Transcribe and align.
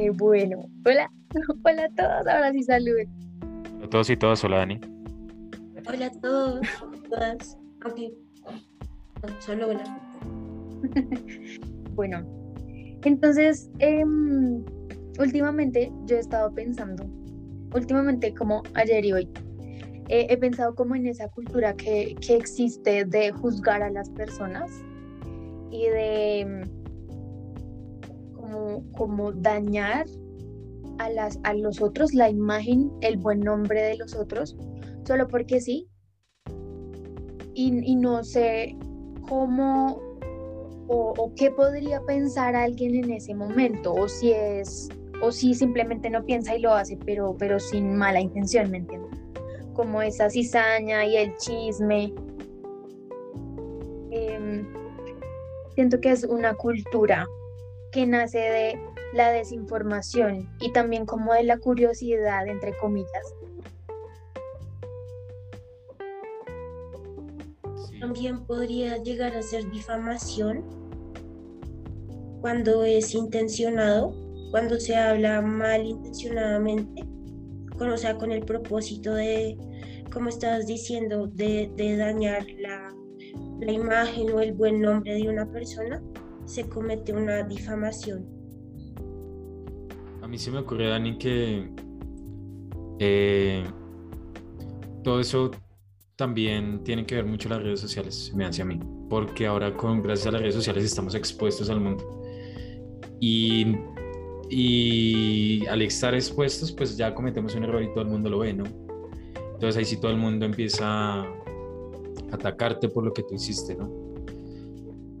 Eh, 0.00 0.10
bueno, 0.10 0.64
hola, 0.86 1.10
hola 1.64 1.86
a 1.86 1.88
todos, 1.88 2.26
ahora 2.28 2.52
sí 2.52 2.62
saluden. 2.62 3.08
Hola 3.74 3.86
a 3.86 3.90
todos 3.90 4.10
y 4.10 4.16
todas, 4.16 4.44
hola 4.44 4.58
Dani. 4.58 4.80
Hola 5.88 6.06
a 6.06 6.10
todos, 6.20 6.60
todas, 7.10 7.58
aunque 7.80 8.14
solo 9.40 9.70
hola. 9.70 9.82
bueno, 11.96 12.24
entonces, 13.02 13.72
em, 13.80 14.62
últimamente 15.18 15.90
yo 16.06 16.14
he 16.14 16.20
estado 16.20 16.54
pensando, 16.54 17.04
últimamente 17.74 18.32
como 18.32 18.62
ayer 18.74 19.04
y 19.04 19.12
hoy, 19.12 19.28
eh, 20.10 20.28
he 20.30 20.36
pensado 20.36 20.76
como 20.76 20.94
en 20.94 21.08
esa 21.08 21.28
cultura 21.28 21.74
que, 21.74 22.14
que 22.24 22.36
existe 22.36 23.04
de 23.04 23.32
juzgar 23.32 23.82
a 23.82 23.90
las 23.90 24.08
personas 24.10 24.70
y 25.72 25.88
de 25.88 26.68
como, 28.96 29.32
dañar 29.32 30.06
a, 30.98 31.54
los 31.54 31.80
otros, 31.80 32.12
la 32.14 32.28
imagen, 32.28 32.90
el 33.00 33.18
buen 33.18 33.40
nombre 33.40 33.82
de 33.82 33.96
los 33.96 34.14
otros, 34.14 34.56
solo 35.04 35.28
porque 35.28 35.60
sí. 35.60 35.88
Y, 37.54 37.96
no 37.96 38.22
sé 38.22 38.76
cómo 39.28 40.00
o, 40.86 41.32
qué 41.36 41.50
podría 41.50 42.00
pensar 42.02 42.54
alguien 42.54 42.94
en 42.94 43.10
ese 43.12 43.34
momento, 43.34 43.92
o 43.92 44.08
si 44.08 44.32
es, 44.32 44.88
o 45.22 45.32
si 45.32 45.54
simplemente 45.54 46.08
no 46.08 46.24
piensa 46.24 46.56
y 46.56 46.60
lo 46.60 46.72
hace, 46.72 46.96
pero, 47.04 47.36
sin 47.58 47.96
mala 47.96 48.20
intención, 48.20 48.70
¿me 48.70 48.78
entiendes? 48.78 49.20
Como 49.74 50.02
esa 50.02 50.30
cizaña 50.30 51.04
y 51.04 51.16
el 51.16 51.36
chisme. 51.36 52.12
Eh, 54.10 54.64
siento 55.74 56.00
que 56.00 56.10
es 56.10 56.24
una 56.24 56.54
cultura 56.54 57.26
que 57.98 58.06
nace 58.06 58.38
de 58.38 58.80
la 59.12 59.32
desinformación 59.32 60.48
y 60.60 60.70
también 60.70 61.04
como 61.04 61.32
de 61.32 61.42
la 61.42 61.58
curiosidad, 61.58 62.46
entre 62.46 62.76
comillas. 62.76 63.34
También 67.98 68.46
podría 68.46 68.98
llegar 68.98 69.34
a 69.34 69.42
ser 69.42 69.68
difamación 69.72 70.64
cuando 72.40 72.84
es 72.84 73.12
intencionado, 73.16 74.14
cuando 74.52 74.78
se 74.78 74.94
habla 74.94 75.42
mal 75.42 75.84
intencionadamente, 75.84 77.02
con, 77.76 77.90
o 77.90 77.96
sea, 77.96 78.16
con 78.16 78.30
el 78.30 78.44
propósito 78.44 79.12
de, 79.12 79.58
como 80.12 80.28
estabas 80.28 80.68
diciendo, 80.68 81.26
de, 81.26 81.68
de 81.74 81.96
dañar 81.96 82.46
la, 82.58 82.94
la 83.58 83.72
imagen 83.72 84.30
o 84.30 84.38
el 84.38 84.52
buen 84.52 84.80
nombre 84.80 85.14
de 85.14 85.28
una 85.28 85.50
persona, 85.50 86.00
se 86.48 86.66
comete 86.66 87.12
una 87.12 87.42
difamación. 87.42 88.26
A 90.22 90.26
mí 90.26 90.38
se 90.38 90.50
me 90.50 90.58
ocurre, 90.58 90.88
Dani, 90.88 91.18
que 91.18 91.70
eh, 92.98 93.64
todo 95.04 95.20
eso 95.20 95.50
también 96.16 96.82
tiene 96.84 97.04
que 97.04 97.16
ver 97.16 97.26
mucho 97.26 97.50
las 97.50 97.62
redes 97.62 97.80
sociales, 97.80 98.32
me 98.34 98.46
hace 98.46 98.62
a 98.62 98.64
mí, 98.64 98.80
porque 99.10 99.46
ahora 99.46 99.76
con 99.76 100.02
gracias 100.02 100.26
a 100.28 100.32
las 100.32 100.40
redes 100.40 100.54
sociales 100.54 100.84
estamos 100.84 101.14
expuestos 101.14 101.68
al 101.68 101.80
mundo. 101.80 102.22
Y, 103.20 103.76
y 104.48 105.66
al 105.66 105.82
estar 105.82 106.14
expuestos, 106.14 106.72
pues 106.72 106.96
ya 106.96 107.14
cometemos 107.14 107.54
un 107.54 107.64
error 107.64 107.82
y 107.82 107.92
todo 107.92 108.02
el 108.02 108.08
mundo 108.08 108.30
lo 108.30 108.38
ve, 108.38 108.54
¿no? 108.54 108.64
Entonces 109.52 109.76
ahí 109.76 109.84
sí 109.84 110.00
todo 110.00 110.12
el 110.12 110.16
mundo 110.16 110.46
empieza 110.46 111.20
a 111.20 111.26
atacarte 112.32 112.88
por 112.88 113.04
lo 113.04 113.12
que 113.12 113.22
tú 113.22 113.34
hiciste, 113.34 113.76
¿no? 113.76 114.07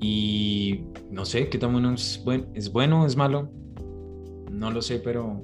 Y 0.00 0.84
no 1.10 1.24
sé 1.24 1.48
qué 1.48 1.58
tan 1.58 1.72
bueno 1.72 1.92
es, 1.92 2.22
bueno, 2.24 2.46
es 2.54 2.72
bueno, 2.72 3.06
es 3.06 3.16
malo, 3.16 3.50
no 4.50 4.70
lo 4.70 4.82
sé, 4.82 4.98
pero 4.98 5.42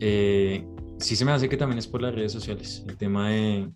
eh, 0.00 0.66
sí 0.98 1.16
se 1.16 1.24
me 1.24 1.32
hace 1.32 1.48
que 1.48 1.56
también 1.56 1.78
es 1.78 1.86
por 1.86 2.02
las 2.02 2.14
redes 2.14 2.32
sociales. 2.32 2.84
El 2.88 2.96
tema 2.96 3.30
de, 3.30 3.70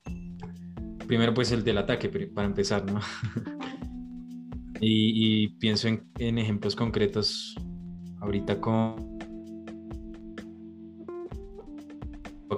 primero 1.07 1.35
pues 1.35 1.51
el 1.53 1.65
del 1.65 1.79
ataque, 1.79 2.09
para 2.09 2.47
empezar, 2.47 2.85
¿no? 2.91 3.01
y, 4.81 5.45
y, 5.45 5.49
pienso 5.59 5.89
en, 5.89 6.05
en, 6.19 6.39
ejemplos 6.39 6.77
concretos 6.77 7.57
ahorita 8.21 8.61
con 8.61 9.19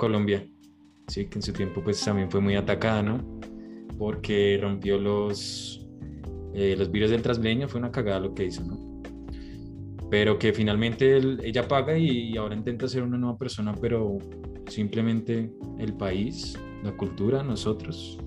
Colombia, 0.00 0.44
sí, 1.08 1.26
que 1.26 1.38
en 1.38 1.42
su 1.42 1.52
tiempo 1.52 1.82
pues 1.84 2.02
también 2.02 2.30
fue 2.30 2.40
muy 2.40 2.56
atacada, 2.56 3.02
¿no? 3.02 3.40
Porque 3.98 4.58
rompió 4.60 4.98
los, 4.98 5.86
eh, 6.54 6.74
los 6.76 6.90
virus 6.90 7.10
del 7.10 7.22
Transmilenio, 7.22 7.68
fue 7.68 7.80
una 7.80 7.90
cagada 7.90 8.20
lo 8.20 8.34
que 8.34 8.46
hizo, 8.46 8.64
¿no? 8.64 9.02
Pero 10.10 10.38
que 10.38 10.52
finalmente 10.52 11.16
él, 11.16 11.40
ella 11.44 11.68
paga 11.68 11.96
y, 11.96 12.36
ahora 12.36 12.56
intenta 12.56 12.88
ser 12.88 13.02
una 13.02 13.16
nueva 13.16 13.38
persona, 13.38 13.74
pero 13.80 14.18
simplemente 14.66 15.52
el 15.78 15.94
país, 15.94 16.58
la 16.82 16.96
cultura, 16.96 17.44
nosotros, 17.44 18.18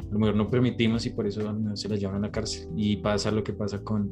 a 0.00 0.12
lo 0.12 0.18
mejor 0.18 0.36
no 0.36 0.48
permitimos 0.48 1.04
y 1.06 1.10
por 1.10 1.26
eso 1.26 1.40
se 1.74 1.88
la 1.88 1.96
llevan 1.96 2.16
a 2.16 2.20
la 2.20 2.32
cárcel. 2.32 2.68
Y 2.74 2.96
pasa 2.96 3.30
lo 3.30 3.44
que 3.44 3.52
pasa 3.52 3.84
con, 3.84 4.10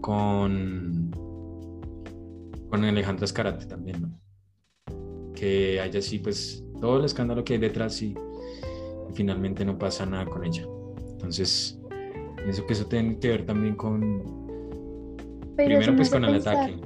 con, 0.00 1.10
con 2.70 2.84
Alejandra 2.84 3.26
Escarate 3.26 3.66
también, 3.66 4.02
¿no? 4.02 4.20
Que 5.34 5.78
haya 5.80 5.98
así, 5.98 6.18
pues, 6.18 6.64
todo 6.80 6.98
el 6.98 7.04
escándalo 7.04 7.44
que 7.44 7.54
hay 7.54 7.60
detrás 7.60 8.00
y 8.02 8.14
finalmente 9.14 9.64
no 9.64 9.78
pasa 9.78 10.06
nada 10.06 10.24
con 10.24 10.44
ella. 10.44 10.66
Entonces, 11.12 11.78
pienso 12.44 12.66
que 12.66 12.74
eso 12.74 12.86
tiene 12.86 13.18
que 13.18 13.28
ver 13.28 13.46
también 13.46 13.74
con, 13.74 14.22
Pero 15.56 15.78
primero 15.78 15.96
pues 15.96 16.10
con 16.10 16.24
el 16.24 16.32
pensar, 16.32 16.56
ataque. 16.56 16.80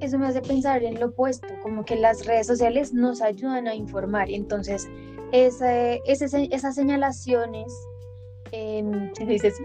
Eso 0.00 0.18
me 0.18 0.26
hace 0.26 0.40
pensar 0.40 0.82
en 0.82 1.00
lo 1.00 1.06
opuesto, 1.06 1.48
como 1.62 1.84
que 1.84 1.96
las 1.96 2.24
redes 2.26 2.46
sociales 2.46 2.94
nos 2.94 3.20
ayudan 3.22 3.66
a 3.66 3.74
informar. 3.74 4.30
Entonces, 4.30 4.88
esa, 5.32 5.94
esa, 5.94 6.38
esas 6.38 6.74
señalaciones, 6.74 7.72
eh, 8.52 8.84
dices, 9.26 9.58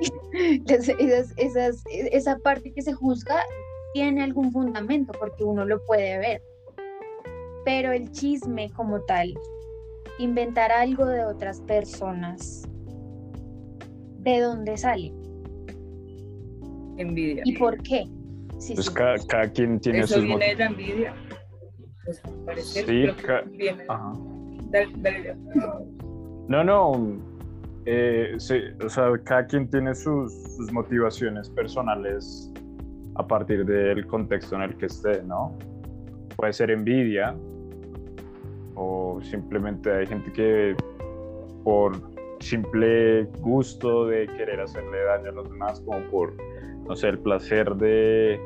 esas, 0.67 1.33
esas, 1.37 1.83
esa 1.89 2.39
parte 2.39 2.73
que 2.73 2.81
se 2.81 2.93
juzga 2.93 3.43
tiene 3.93 4.23
algún 4.23 4.51
fundamento 4.51 5.11
porque 5.19 5.43
uno 5.43 5.65
lo 5.65 5.83
puede 5.85 6.17
ver. 6.17 6.43
Pero 7.63 7.91
el 7.91 8.11
chisme 8.11 8.71
como 8.71 9.01
tal, 9.01 9.33
inventar 10.17 10.71
algo 10.71 11.05
de 11.05 11.23
otras 11.25 11.61
personas, 11.61 12.63
¿de 14.23 14.39
dónde 14.41 14.77
sale? 14.77 15.13
Envidia. 16.97 17.41
¿Y 17.45 17.57
por 17.57 17.77
qué? 17.81 18.05
Sí, 18.59 18.73
Pues 18.75 18.85
sí. 18.87 18.93
cada, 18.93 19.15
cada 19.27 19.49
quien 19.51 19.79
tiene 19.79 19.99
Eso 19.99 20.15
sus 20.15 20.23
viene 20.23 20.47
de 20.49 20.55
la 20.55 20.65
envidia. 20.67 21.15
Pues, 22.05 22.21
parecer, 22.45 22.85
Sí, 22.85 23.01
creo 23.03 23.15
que 23.15 23.23
ca- 23.23 23.41
viene- 23.49 23.83
Ajá. 23.87 24.13
Dale, 24.69 24.91
dale. 24.97 25.35
No, 26.47 26.63
no. 26.63 27.17
eh, 27.85 28.35
sí, 28.37 28.55
o 28.85 28.89
sea, 28.89 29.11
cada 29.23 29.45
quien 29.47 29.67
tiene 29.69 29.95
sus, 29.95 30.31
sus 30.55 30.71
motivaciones 30.71 31.49
personales 31.49 32.51
a 33.15 33.25
partir 33.25 33.65
del 33.65 34.05
contexto 34.05 34.55
en 34.55 34.61
el 34.63 34.77
que 34.77 34.85
esté, 34.85 35.23
¿no? 35.23 35.57
Puede 36.37 36.53
ser 36.53 36.69
envidia 36.71 37.35
o 38.75 39.19
simplemente 39.23 39.91
hay 39.91 40.05
gente 40.07 40.31
que 40.31 40.75
por 41.63 41.99
simple 42.41 43.25
gusto 43.41 44.05
de 44.07 44.27
querer 44.27 44.59
hacerle 44.61 45.03
daño 45.03 45.29
a 45.29 45.33
los 45.33 45.49
demás, 45.49 45.79
como 45.81 45.99
por, 46.09 46.33
no 46.87 46.95
sé, 46.95 47.09
el 47.09 47.19
placer 47.19 47.75
de 47.75 48.39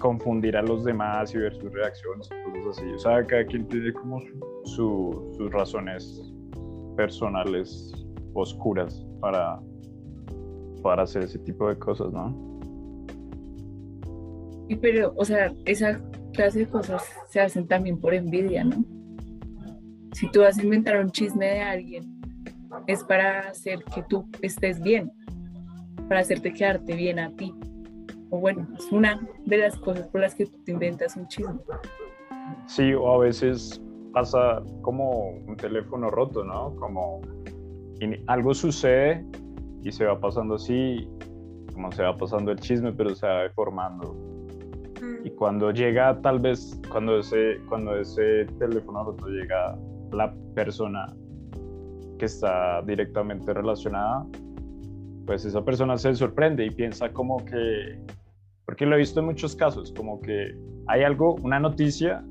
confundir 0.00 0.56
a 0.56 0.62
los 0.62 0.84
demás 0.84 1.34
y 1.34 1.38
ver 1.38 1.54
sus 1.54 1.72
reacciones, 1.72 2.28
cosas 2.28 2.78
así. 2.78 2.86
O 2.92 2.98
sea, 2.98 3.24
cada 3.26 3.44
quien 3.46 3.66
tiene 3.68 3.92
como 3.92 4.20
su- 4.20 4.40
su- 4.64 5.32
sus 5.36 5.50
razones 5.52 6.32
personales 6.96 7.92
oscuras 8.34 9.06
para, 9.20 9.58
para 10.82 11.02
hacer 11.04 11.22
ese 11.24 11.38
tipo 11.40 11.68
de 11.68 11.78
cosas, 11.78 12.12
¿no? 12.12 12.34
Pero, 14.80 15.12
o 15.16 15.24
sea, 15.24 15.52
esa 15.66 16.00
clase 16.32 16.60
de 16.60 16.66
cosas 16.66 17.04
se 17.28 17.40
hacen 17.40 17.66
también 17.66 17.98
por 17.98 18.14
envidia, 18.14 18.64
¿no? 18.64 18.84
Si 20.12 20.30
tú 20.30 20.40
vas 20.40 20.58
a 20.58 20.62
inventar 20.62 20.98
un 21.00 21.10
chisme 21.10 21.46
de 21.46 21.60
alguien, 21.60 22.13
es 22.86 23.04
para 23.04 23.48
hacer 23.48 23.84
que 23.94 24.02
tú 24.02 24.28
estés 24.42 24.80
bien, 24.80 25.12
para 26.08 26.20
hacerte 26.20 26.52
quedarte 26.52 26.94
bien 26.94 27.18
a 27.18 27.30
ti. 27.34 27.54
O 28.30 28.38
bueno, 28.38 28.66
es 28.76 28.90
una 28.90 29.20
de 29.44 29.58
las 29.58 29.76
cosas 29.76 30.08
por 30.08 30.20
las 30.20 30.34
que 30.34 30.46
tú 30.46 30.58
te 30.64 30.72
inventas 30.72 31.16
un 31.16 31.28
chisme. 31.28 31.60
Sí, 32.66 32.92
o 32.94 33.12
a 33.12 33.18
veces 33.18 33.80
pasa 34.12 34.62
como 34.82 35.30
un 35.46 35.56
teléfono 35.56 36.10
roto, 36.10 36.44
¿no? 36.44 36.74
Como 36.76 37.20
algo 38.26 38.54
sucede 38.54 39.24
y 39.82 39.90
se 39.92 40.04
va 40.04 40.18
pasando 40.18 40.54
así, 40.54 41.08
como 41.72 41.90
se 41.92 42.02
va 42.02 42.16
pasando 42.16 42.52
el 42.52 42.58
chisme, 42.58 42.92
pero 42.92 43.14
se 43.14 43.26
va 43.26 43.42
deformando. 43.42 44.16
Y 45.24 45.30
cuando 45.30 45.70
llega, 45.70 46.20
tal 46.22 46.38
vez, 46.38 46.80
cuando 46.90 47.18
ese, 47.18 47.58
cuando 47.68 47.96
ese 47.96 48.46
teléfono 48.58 49.04
roto 49.04 49.26
llega 49.28 49.76
la 50.12 50.34
persona 50.54 51.06
que 52.18 52.26
está 52.26 52.82
directamente 52.82 53.52
relacionada, 53.52 54.26
pues 55.26 55.44
esa 55.44 55.64
persona 55.64 55.96
se 55.96 56.14
sorprende 56.14 56.64
y 56.64 56.70
piensa 56.70 57.12
como 57.12 57.44
que 57.44 57.98
porque 58.66 58.86
lo 58.86 58.94
he 58.94 58.98
visto 58.98 59.20
en 59.20 59.26
muchos 59.26 59.54
casos, 59.54 59.92
como 59.94 60.20
que 60.20 60.56
hay 60.86 61.02
algo, 61.02 61.34
una 61.42 61.60
noticia, 61.60 62.24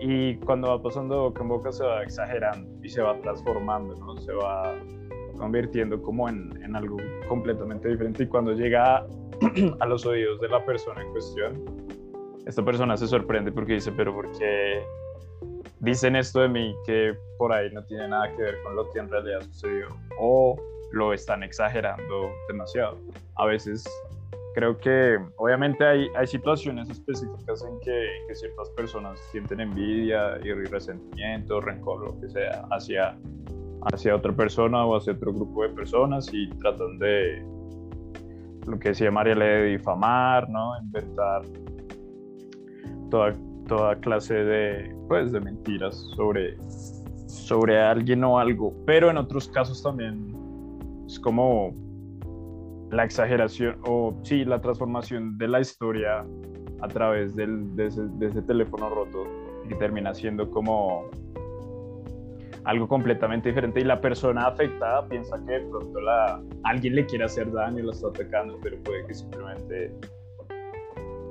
y 0.00 0.36
cuando 0.36 0.68
va 0.68 0.82
pasando 0.82 1.22
boca 1.22 1.42
en 1.42 1.48
boca 1.48 1.72
se 1.72 1.84
va 1.84 2.02
exagerando 2.02 2.68
y 2.84 2.88
se 2.88 3.02
va 3.02 3.20
transformando, 3.20 3.94
¿no? 3.96 4.16
Se 4.18 4.32
va 4.32 4.74
convirtiendo 5.36 6.00
como 6.00 6.28
en, 6.28 6.52
en 6.62 6.76
algo 6.76 6.96
completamente 7.28 7.88
diferente 7.88 8.24
y 8.24 8.26
cuando 8.26 8.52
llega 8.52 9.04
a 9.80 9.86
los 9.86 10.06
oídos 10.06 10.40
de 10.40 10.48
la 10.48 10.64
persona 10.64 11.02
en 11.02 11.10
cuestión, 11.10 11.64
esta 12.46 12.64
persona 12.64 12.96
se 12.96 13.06
sorprende 13.06 13.52
porque 13.52 13.74
dice, 13.74 13.92
pero 13.92 14.14
¿por 14.14 14.30
qué 14.38 14.82
dicen 15.80 16.16
esto 16.16 16.40
de 16.40 16.48
mí 16.48 16.74
que 16.84 17.16
por 17.38 17.52
ahí 17.52 17.70
no 17.72 17.84
tiene 17.84 18.08
nada 18.08 18.34
que 18.34 18.42
ver 18.42 18.62
con 18.62 18.76
lo 18.76 18.90
que 18.90 18.98
en 18.98 19.08
realidad 19.08 19.40
sucedió? 19.42 19.88
O 20.18 20.56
lo 20.92 21.12
están 21.12 21.42
exagerando 21.42 22.30
demasiado. 22.48 22.98
A 23.36 23.46
veces 23.46 23.84
creo 24.54 24.76
que 24.78 25.18
obviamente 25.36 25.84
hay, 25.84 26.08
hay 26.16 26.26
situaciones 26.26 26.88
específicas 26.90 27.64
en 27.64 27.78
que, 27.80 28.08
que, 28.26 28.34
ciertas 28.34 28.68
personas 28.70 29.20
sienten 29.30 29.60
envidia 29.60 30.38
y 30.42 30.52
resentimiento, 30.52 31.60
rencor, 31.60 32.06
lo 32.06 32.20
que 32.20 32.28
sea, 32.28 32.66
hacia, 32.70 33.16
hacia 33.92 34.16
otra 34.16 34.32
persona 34.32 34.84
o 34.84 34.96
hacia 34.96 35.12
otro 35.12 35.32
grupo 35.32 35.62
de 35.62 35.68
personas 35.68 36.28
y 36.32 36.48
tratan 36.54 36.98
de, 36.98 37.44
lo 38.66 38.78
que 38.78 38.90
decía 38.90 39.10
María, 39.10 39.34
de 39.34 39.64
difamar, 39.64 40.48
¿no? 40.48 40.78
Inventar 40.80 41.42
toda, 43.10 43.32
toda 43.68 43.94
clase 44.00 44.34
de, 44.34 44.96
pues, 45.06 45.30
de 45.30 45.40
mentiras 45.40 45.94
sobre, 46.16 46.56
sobre 47.26 47.80
alguien 47.80 48.24
o 48.24 48.38
algo. 48.38 48.74
Pero 48.84 49.10
en 49.10 49.16
otros 49.16 49.48
casos 49.48 49.82
también 49.82 50.34
es 51.06 51.20
como 51.20 51.72
la 52.90 53.04
exageración 53.04 53.78
o 53.86 54.18
sí, 54.22 54.44
la 54.44 54.60
transformación 54.60 55.38
de 55.38 55.48
la 55.48 55.60
historia 55.60 56.24
a 56.80 56.88
través 56.88 57.34
del, 57.36 57.74
de, 57.76 57.86
ese, 57.86 58.42
teléfono 58.42 58.88
roto 58.88 59.24
y 59.68 59.74
termina 59.78 60.14
siendo 60.14 60.50
como 60.50 61.04
algo 62.64 62.88
completamente 62.88 63.48
diferente 63.48 63.80
y 63.80 63.84
la 63.84 64.00
persona 64.00 64.46
afectada 64.46 65.06
piensa 65.08 65.36
que 65.46 65.52
de 65.52 65.60
pronto 65.60 66.00
la, 66.00 66.40
alguien 66.64 66.94
le 66.94 67.06
quiere 67.06 67.24
hacer 67.24 67.50
daño 67.52 67.80
y 67.80 67.82
lo 67.82 67.92
está 67.92 68.08
atacando, 68.08 68.58
pero 68.62 68.78
puede 68.82 69.06
que 69.06 69.14
simplemente 69.14 69.92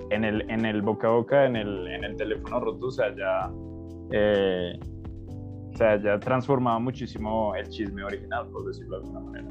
en 0.10 0.24
el, 0.24 0.50
en 0.50 0.66
el 0.66 0.82
boca 0.82 1.08
a 1.08 1.12
boca, 1.12 1.46
en 1.46 1.56
el, 1.56 1.88
en 1.88 2.04
el 2.04 2.16
teléfono 2.16 2.60
roto 2.60 2.92
se 2.92 3.04
haya, 3.04 3.52
eh, 4.12 4.80
se 5.76 5.84
haya 5.84 6.20
transformado 6.20 6.80
muchísimo 6.80 7.56
el 7.56 7.68
chisme 7.70 8.04
original, 8.04 8.48
por 8.50 8.66
decirlo 8.66 9.00
de 9.00 9.06
alguna 9.06 9.20
manera. 9.20 9.48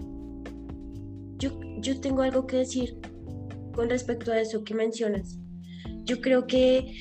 Yo, 1.39 1.51
yo 1.79 2.01
tengo 2.01 2.23
algo 2.23 2.47
que 2.47 2.59
decir 2.59 2.99
con 3.75 3.91
respecto 3.91 4.33
a 4.33 4.41
eso 4.41 4.65
que 4.65 4.75
mencionas. 4.75 5.39
Yo 6.05 6.21
creo 6.21 6.47
que 6.47 6.93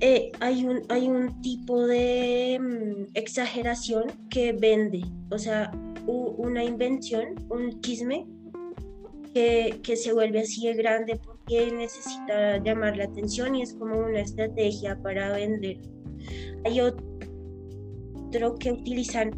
eh, 0.00 0.32
hay, 0.40 0.64
un, 0.64 0.82
hay 0.88 1.08
un 1.08 1.40
tipo 1.40 1.86
de 1.86 2.58
mm, 2.60 3.10
exageración 3.14 4.04
que 4.30 4.52
vende, 4.52 5.02
o 5.30 5.38
sea, 5.38 5.72
una 6.06 6.62
invención, 6.62 7.34
un 7.48 7.80
chisme 7.80 8.26
que, 9.32 9.80
que, 9.82 9.96
se 9.96 10.12
vuelve 10.12 10.40
así 10.40 10.66
de 10.66 10.74
grande 10.74 11.18
porque 11.44 11.72
necesita 11.72 12.58
llamar 12.58 12.96
la 12.96 13.04
atención 13.04 13.54
y 13.54 13.62
es 13.62 13.74
como 13.74 13.98
una 13.98 14.20
estrategia 14.20 15.00
para 15.02 15.32
vender. 15.32 15.78
Hay 16.64 16.80
otro 16.80 18.54
que 18.58 18.72
utilizan 18.72 19.32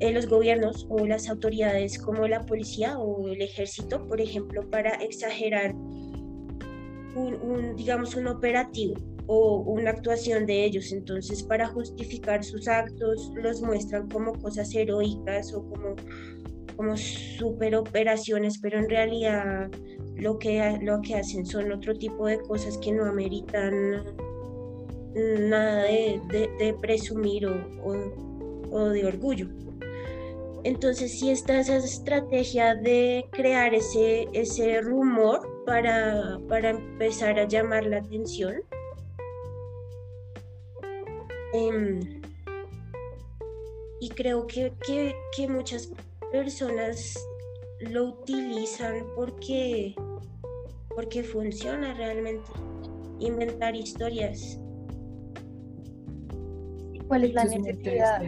eh, 0.00 0.12
los 0.12 0.26
gobiernos 0.26 0.86
o 0.90 1.06
las 1.06 1.28
autoridades 1.28 1.98
como 1.98 2.26
la 2.26 2.44
policía 2.44 2.98
o 2.98 3.28
el 3.28 3.40
ejército, 3.40 4.06
por 4.06 4.20
ejemplo, 4.20 4.68
para 4.68 4.90
exagerar 4.96 5.74
un, 5.74 7.74
digamos, 7.76 8.14
un 8.14 8.26
operativo 8.26 8.94
o 9.26 9.60
una 9.60 9.90
actuación 9.90 10.46
de 10.46 10.64
ellos. 10.64 10.92
Entonces, 10.92 11.42
para 11.42 11.68
justificar 11.68 12.44
sus 12.44 12.68
actos, 12.68 13.32
los 13.36 13.62
muestran 13.62 14.08
como 14.08 14.34
cosas 14.34 14.74
heroicas 14.74 15.54
o 15.54 15.64
como, 15.64 15.94
como 16.76 16.96
super 16.96 17.76
operaciones, 17.76 18.58
pero 18.58 18.80
en 18.80 18.90
realidad 18.90 19.70
lo 20.16 20.38
que, 20.38 20.78
lo 20.82 21.00
que 21.02 21.14
hacen 21.14 21.46
son 21.46 21.72
otro 21.72 21.94
tipo 21.94 22.26
de 22.26 22.38
cosas 22.40 22.78
que 22.78 22.92
no 22.92 23.04
ameritan 23.04 24.04
nada 25.14 25.84
de, 25.84 26.20
de, 26.58 26.74
presumir 26.80 27.46
o, 27.46 27.54
o 28.70 28.88
de 28.88 29.06
orgullo. 29.06 29.48
Entonces 30.66 31.20
sí 31.20 31.30
está 31.30 31.60
esa 31.60 31.76
estrategia 31.76 32.74
de 32.74 33.24
crear 33.30 33.72
ese, 33.72 34.26
ese 34.32 34.80
rumor 34.80 35.64
para, 35.64 36.40
para 36.48 36.70
empezar 36.70 37.38
a 37.38 37.46
llamar 37.46 37.86
la 37.86 37.98
atención. 37.98 38.56
Em, 41.52 42.20
y 44.00 44.08
creo 44.10 44.46
que, 44.48 44.72
que, 45.36 45.48
muchas 45.48 45.92
personas 46.32 47.16
lo 47.78 48.06
utilizan 48.06 49.06
porque, 49.14 49.94
porque 50.96 51.22
funciona 51.22 51.92
realmente. 51.94 52.50
Inventar 53.20 53.76
historias. 53.76 54.58
¿Cuál 57.06 57.24
es 57.24 57.34
la 57.34 57.44
necesidad? 57.44 58.22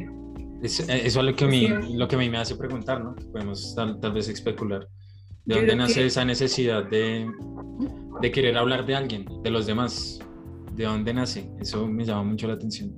Es, 0.62 0.80
eh, 0.80 1.06
eso 1.06 1.20
es 1.20 1.26
lo 1.26 1.34
que, 1.34 1.44
a 1.44 1.48
mí, 1.48 1.68
lo 1.94 2.06
que 2.06 2.16
a 2.16 2.18
mí 2.18 2.28
me 2.28 2.38
hace 2.38 2.54
preguntar, 2.56 3.02
¿no? 3.02 3.14
podemos 3.32 3.74
tal, 3.74 3.98
tal, 4.00 4.12
vez 4.12 4.28
especular. 4.28 4.86
¿De 5.44 5.56
dónde 5.56 5.76
nace 5.76 6.04
esa 6.04 6.24
necesidad 6.24 6.84
de, 6.84 7.30
de, 8.20 8.30
querer 8.30 8.56
hablar 8.58 8.84
de 8.84 8.94
alguien, 8.94 9.24
de 9.42 9.50
los 9.50 9.66
demás? 9.66 10.18
¿De 10.74 10.84
dónde 10.84 11.14
nace? 11.14 11.50
Eso 11.58 11.86
me 11.86 12.04
llama 12.04 12.24
mucho 12.24 12.46
la 12.46 12.54
atención. 12.54 12.94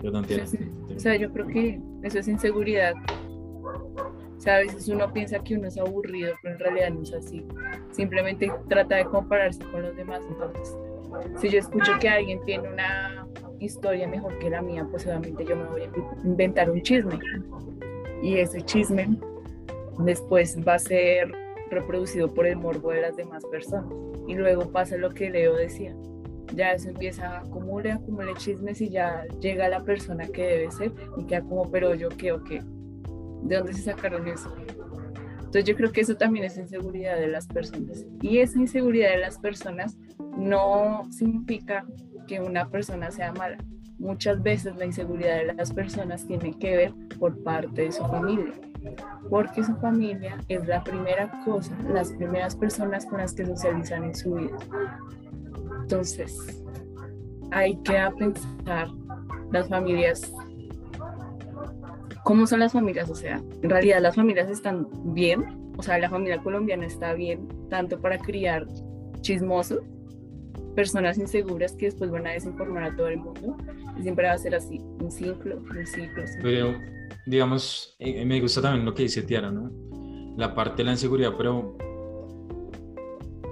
Perdón, 0.00 0.26
O 0.96 0.98
sea, 0.98 1.16
yo 1.16 1.30
creo 1.32 1.46
que 1.46 1.80
eso 2.02 2.18
es 2.18 2.28
inseguridad. 2.28 2.94
O 4.36 4.40
sea, 4.40 4.56
a 4.56 4.58
veces 4.58 4.88
uno 4.88 5.12
piensa 5.12 5.38
que 5.38 5.56
uno 5.56 5.68
es 5.68 5.78
aburrido, 5.78 6.34
pero 6.42 6.54
en 6.54 6.60
realidad 6.60 6.90
no 6.90 7.02
es 7.02 7.14
así. 7.14 7.46
Simplemente 7.90 8.52
trata 8.68 8.96
de 8.96 9.06
compararse 9.06 9.64
con 9.64 9.82
los 9.82 9.96
demás. 9.96 10.20
Entonces, 10.28 10.76
si 11.40 11.48
yo 11.48 11.58
escucho 11.58 11.92
que 12.00 12.08
alguien 12.08 12.40
tiene 12.44 12.68
una 12.68 13.26
historia 13.60 14.06
mejor 14.06 14.38
que 14.38 14.50
la 14.50 14.60
mía, 14.60 14.86
pues 14.90 15.06
obviamente 15.06 15.44
yo 15.44 15.56
me 15.56 15.64
voy 15.64 15.82
a 15.82 16.26
inventar 16.26 16.70
un 16.70 16.82
chisme. 16.82 17.18
Y 18.22 18.38
ese 18.38 18.62
chisme 18.62 19.16
después 19.98 20.56
va 20.66 20.74
a 20.74 20.78
ser 20.78 21.32
reproducido 21.70 22.32
por 22.32 22.46
el 22.46 22.56
morbo 22.56 22.90
de 22.90 23.02
las 23.02 23.16
demás 23.16 23.44
personas. 23.46 23.90
Y 24.26 24.34
luego 24.34 24.70
pasa 24.70 24.96
lo 24.96 25.10
que 25.10 25.30
Leo 25.30 25.54
decía. 25.54 25.94
Ya 26.54 26.72
eso 26.72 26.90
empieza 26.90 27.28
a 27.28 27.40
acumular, 27.40 27.94
acumular 27.94 28.36
chismes 28.36 28.80
y 28.80 28.90
ya 28.90 29.24
llega 29.40 29.68
la 29.68 29.82
persona 29.82 30.26
que 30.26 30.42
debe 30.46 30.70
ser 30.70 30.92
y 31.16 31.24
queda 31.24 31.42
como, 31.42 31.70
pero 31.70 31.94
yo 31.94 32.08
qué 32.10 32.32
o 32.32 32.44
qué. 32.44 32.62
¿De 33.46 33.56
dónde 33.56 33.74
se 33.74 33.82
sacaron 33.82 34.26
eso? 34.26 34.52
Entonces 35.38 35.64
yo 35.64 35.76
creo 35.76 35.92
que 35.92 36.00
eso 36.00 36.16
también 36.16 36.44
es 36.44 36.58
inseguridad 36.58 37.16
de 37.16 37.28
las 37.28 37.46
personas. 37.46 38.04
Y 38.20 38.38
esa 38.38 38.58
inseguridad 38.58 39.10
de 39.10 39.18
las 39.18 39.38
personas 39.38 39.96
no 40.36 41.02
significa 41.10 41.86
que 42.26 42.40
una 42.40 42.68
persona 42.68 43.10
sea 43.10 43.32
mala. 43.32 43.56
Muchas 43.98 44.42
veces 44.42 44.76
la 44.76 44.84
inseguridad 44.84 45.36
de 45.36 45.54
las 45.54 45.72
personas 45.72 46.26
tiene 46.26 46.52
que 46.58 46.76
ver 46.76 46.94
por 47.18 47.42
parte 47.42 47.82
de 47.82 47.92
su 47.92 48.04
familia, 48.04 48.52
porque 49.30 49.62
su 49.64 49.74
familia 49.76 50.36
es 50.48 50.66
la 50.66 50.84
primera 50.84 51.30
cosa, 51.44 51.74
las 51.88 52.12
primeras 52.12 52.54
personas 52.56 53.06
con 53.06 53.18
las 53.18 53.32
que 53.32 53.46
socializan 53.46 54.04
en 54.04 54.14
su 54.14 54.34
vida. 54.34 54.56
Entonces, 55.82 56.62
hay 57.52 57.76
que 57.76 57.96
pensar 58.18 58.88
las 59.52 59.68
familias, 59.68 60.30
¿cómo 62.26 62.44
son 62.48 62.58
las 62.58 62.72
familias? 62.72 63.08
O 63.08 63.14
sea, 63.14 63.40
en 63.62 63.70
realidad 63.70 64.00
las 64.00 64.16
familias 64.16 64.50
están 64.50 64.88
bien, 65.14 65.72
o 65.78 65.82
sea, 65.82 65.96
la 65.96 66.10
familia 66.10 66.38
colombiana 66.38 66.84
está 66.84 67.14
bien, 67.14 67.46
tanto 67.70 68.00
para 68.00 68.18
criar 68.18 68.66
chismosos 69.20 69.78
personas 70.74 71.18
inseguras 71.18 71.72
que 71.74 71.86
después 71.86 72.10
van 72.10 72.26
a 72.26 72.32
desinformar 72.32 72.82
a 72.82 72.96
todo 72.96 73.06
el 73.06 73.18
mundo. 73.18 73.56
Y 73.96 74.02
siempre 74.02 74.26
va 74.26 74.32
a 74.32 74.38
ser 74.38 74.56
así, 74.56 74.78
un 75.00 75.10
ciclo, 75.10 75.58
un 75.58 75.86
ciclo. 75.86 76.24
Pero, 76.42 76.74
digamos, 77.26 77.96
eh, 78.00 78.24
me 78.24 78.40
gusta 78.40 78.60
también 78.60 78.84
lo 78.84 78.92
que 78.92 79.04
dice 79.04 79.22
Tiara, 79.22 79.52
¿no? 79.52 79.70
La 80.36 80.52
parte 80.52 80.78
de 80.78 80.84
la 80.84 80.92
inseguridad, 80.92 81.32
pero 81.38 81.78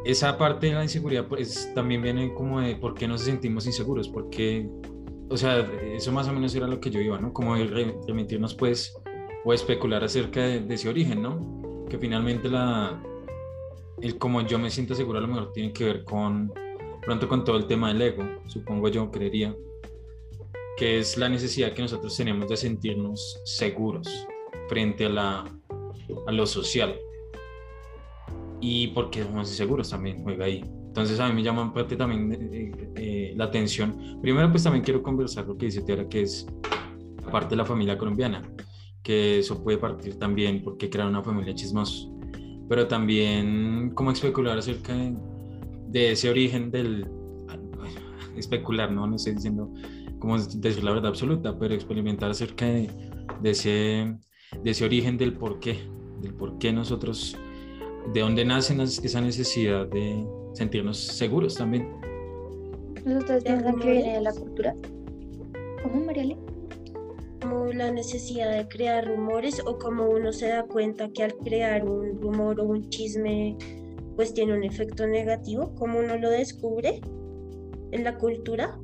esa 0.04 0.36
parte 0.36 0.66
de 0.66 0.74
la 0.74 0.82
inseguridad 0.82 1.28
pues 1.28 1.72
también 1.76 2.02
viene 2.02 2.34
como 2.34 2.60
de 2.60 2.74
por 2.74 2.94
qué 2.94 3.06
nos 3.06 3.20
sentimos 3.22 3.66
inseguros, 3.66 4.08
porque, 4.08 4.68
o 5.28 5.36
sea, 5.36 5.60
eso 5.94 6.12
más 6.12 6.28
o 6.28 6.32
menos 6.32 6.54
era 6.54 6.66
lo 6.66 6.80
que 6.80 6.90
yo 6.90 7.00
iba, 7.00 7.18
¿no? 7.18 7.32
Como 7.32 7.54
remitirnos 7.54 8.54
pues 8.54 8.94
o 9.44 9.52
especular 9.52 10.04
acerca 10.04 10.42
de, 10.42 10.60
de 10.60 10.74
ese 10.74 10.88
origen, 10.88 11.22
¿no? 11.22 11.84
Que 11.88 11.98
finalmente 11.98 12.48
la, 12.48 13.02
el 14.00 14.18
como 14.18 14.42
yo 14.42 14.58
me 14.58 14.70
siento 14.70 14.94
seguro 14.94 15.18
a 15.18 15.22
lo 15.22 15.28
mejor 15.28 15.52
tiene 15.52 15.72
que 15.72 15.84
ver 15.84 16.04
con 16.04 16.52
pronto 17.02 17.28
con 17.28 17.44
todo 17.44 17.56
el 17.56 17.66
tema 17.66 17.88
del 17.88 18.02
ego, 18.02 18.24
supongo 18.46 18.88
yo, 18.88 19.10
creería, 19.10 19.54
que 20.76 20.98
es 20.98 21.16
la 21.16 21.28
necesidad 21.28 21.72
que 21.72 21.82
nosotros 21.82 22.16
tenemos 22.16 22.48
de 22.48 22.56
sentirnos 22.56 23.40
seguros 23.44 24.26
frente 24.68 25.06
a, 25.06 25.08
la, 25.10 25.60
a 26.26 26.32
lo 26.32 26.46
social. 26.46 26.98
Y 28.60 28.88
porque 28.88 29.22
somos 29.22 29.50
inseguros 29.50 29.90
también 29.90 30.22
juega 30.22 30.46
ahí. 30.46 30.64
Entonces 30.94 31.18
a 31.18 31.26
mí 31.26 31.34
me 31.34 31.42
llama 31.42 31.74
parte 31.74 31.96
también 31.96 32.32
eh, 32.32 32.72
eh, 32.94 33.34
la 33.34 33.46
atención. 33.46 34.20
Primero 34.22 34.48
pues 34.48 34.62
también 34.62 34.84
quiero 34.84 35.02
conversar 35.02 35.44
lo 35.44 35.58
que 35.58 35.66
dice 35.66 35.82
Tiara, 35.82 36.08
que 36.08 36.22
es 36.22 36.46
parte 37.32 37.50
de 37.50 37.56
la 37.56 37.64
familia 37.64 37.98
colombiana, 37.98 38.48
que 39.02 39.40
eso 39.40 39.60
puede 39.60 39.76
partir 39.78 40.20
también 40.20 40.62
porque 40.62 40.88
crear 40.88 41.08
una 41.08 41.20
familia 41.20 41.52
chismosa, 41.52 42.08
pero 42.68 42.86
también 42.86 43.90
como 43.92 44.12
especular 44.12 44.56
acerca 44.56 44.94
de, 44.94 45.16
de 45.88 46.12
ese 46.12 46.30
origen 46.30 46.70
del... 46.70 47.08
especular, 48.36 48.92
¿no? 48.92 49.08
No 49.08 49.16
estoy 49.16 49.34
diciendo 49.34 49.72
como 50.20 50.38
decir 50.38 50.84
la 50.84 50.92
verdad 50.92 51.08
absoluta, 51.08 51.58
pero 51.58 51.74
experimentar 51.74 52.30
acerca 52.30 52.66
de, 52.66 52.88
de 53.42 53.50
ese, 53.50 54.16
de 54.62 54.70
ese 54.70 54.84
origen 54.84 55.18
del 55.18 55.32
por 55.32 55.58
qué, 55.58 55.76
del 56.22 56.34
por 56.34 56.56
qué 56.58 56.72
nosotros, 56.72 57.36
de 58.12 58.20
dónde 58.20 58.44
nace 58.44 58.80
esa 58.80 59.20
necesidad 59.20 59.88
de 59.88 60.24
sentirnos 60.54 60.98
seguros 60.98 61.56
también. 61.56 61.88
¿Ustedes 63.04 63.44
piensan 63.44 63.78
que 63.78 63.90
viene 63.90 64.14
de 64.14 64.20
la 64.22 64.32
cultura? 64.32 64.74
¿Cómo, 65.82 66.04
Mariale? 66.06 66.38
Como 67.42 67.66
la 67.66 67.92
necesidad 67.92 68.50
de 68.56 68.66
crear 68.66 69.06
rumores 69.06 69.60
o 69.66 69.78
como 69.78 70.08
uno 70.08 70.32
se 70.32 70.48
da 70.48 70.62
cuenta 70.62 71.10
que 71.10 71.24
al 71.24 71.34
crear 71.36 71.84
un 71.84 72.20
rumor 72.22 72.58
o 72.60 72.64
un 72.64 72.88
chisme 72.88 73.58
pues 74.16 74.32
tiene 74.32 74.54
un 74.54 74.64
efecto 74.64 75.06
negativo, 75.06 75.74
como 75.74 75.98
uno 75.98 76.16
lo 76.16 76.30
descubre 76.30 77.00
en 77.90 78.04
la 78.04 78.16
cultura. 78.16 78.78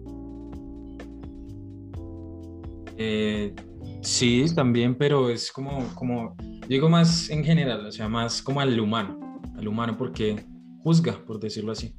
Eh, 2.97 3.55
sí, 4.03 4.45
también, 4.55 4.95
pero 4.97 5.31
es 5.31 5.51
como, 5.51 5.87
como, 5.95 6.37
digo 6.69 6.89
más 6.89 7.31
en 7.31 7.45
general, 7.45 7.87
o 7.87 7.93
sea, 7.93 8.09
más 8.09 8.43
como 8.43 8.61
al 8.61 8.79
humano, 8.79 9.41
al 9.57 9.69
humano 9.69 9.97
porque 9.97 10.45
juzga, 10.83 11.23
por 11.27 11.41
decirlo 11.41 11.73
así. 11.73 11.95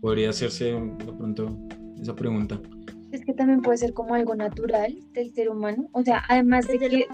Podría 0.00 0.30
hacerse 0.30 0.72
de 0.72 1.12
pronto 1.16 1.58
esa 2.00 2.14
pregunta. 2.14 2.60
Es 3.12 3.24
que 3.24 3.32
también 3.32 3.62
puede 3.62 3.78
ser 3.78 3.94
como 3.94 4.14
algo 4.14 4.34
natural 4.34 4.94
del 5.12 5.32
ser 5.32 5.48
humano, 5.48 5.88
o 5.92 6.02
sea, 6.02 6.22
además 6.28 6.66
de 6.68 6.78
que... 6.78 7.06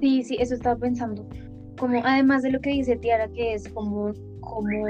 sí, 0.00 0.22
sí, 0.22 0.36
eso 0.40 0.54
estaba 0.54 0.76
pensando. 0.76 1.28
Como 1.78 2.00
además 2.04 2.42
de 2.42 2.50
lo 2.50 2.60
que 2.60 2.70
dice 2.70 2.96
Tiara, 2.96 3.28
que 3.28 3.54
es 3.54 3.68
como, 3.68 4.12
como 4.40 4.86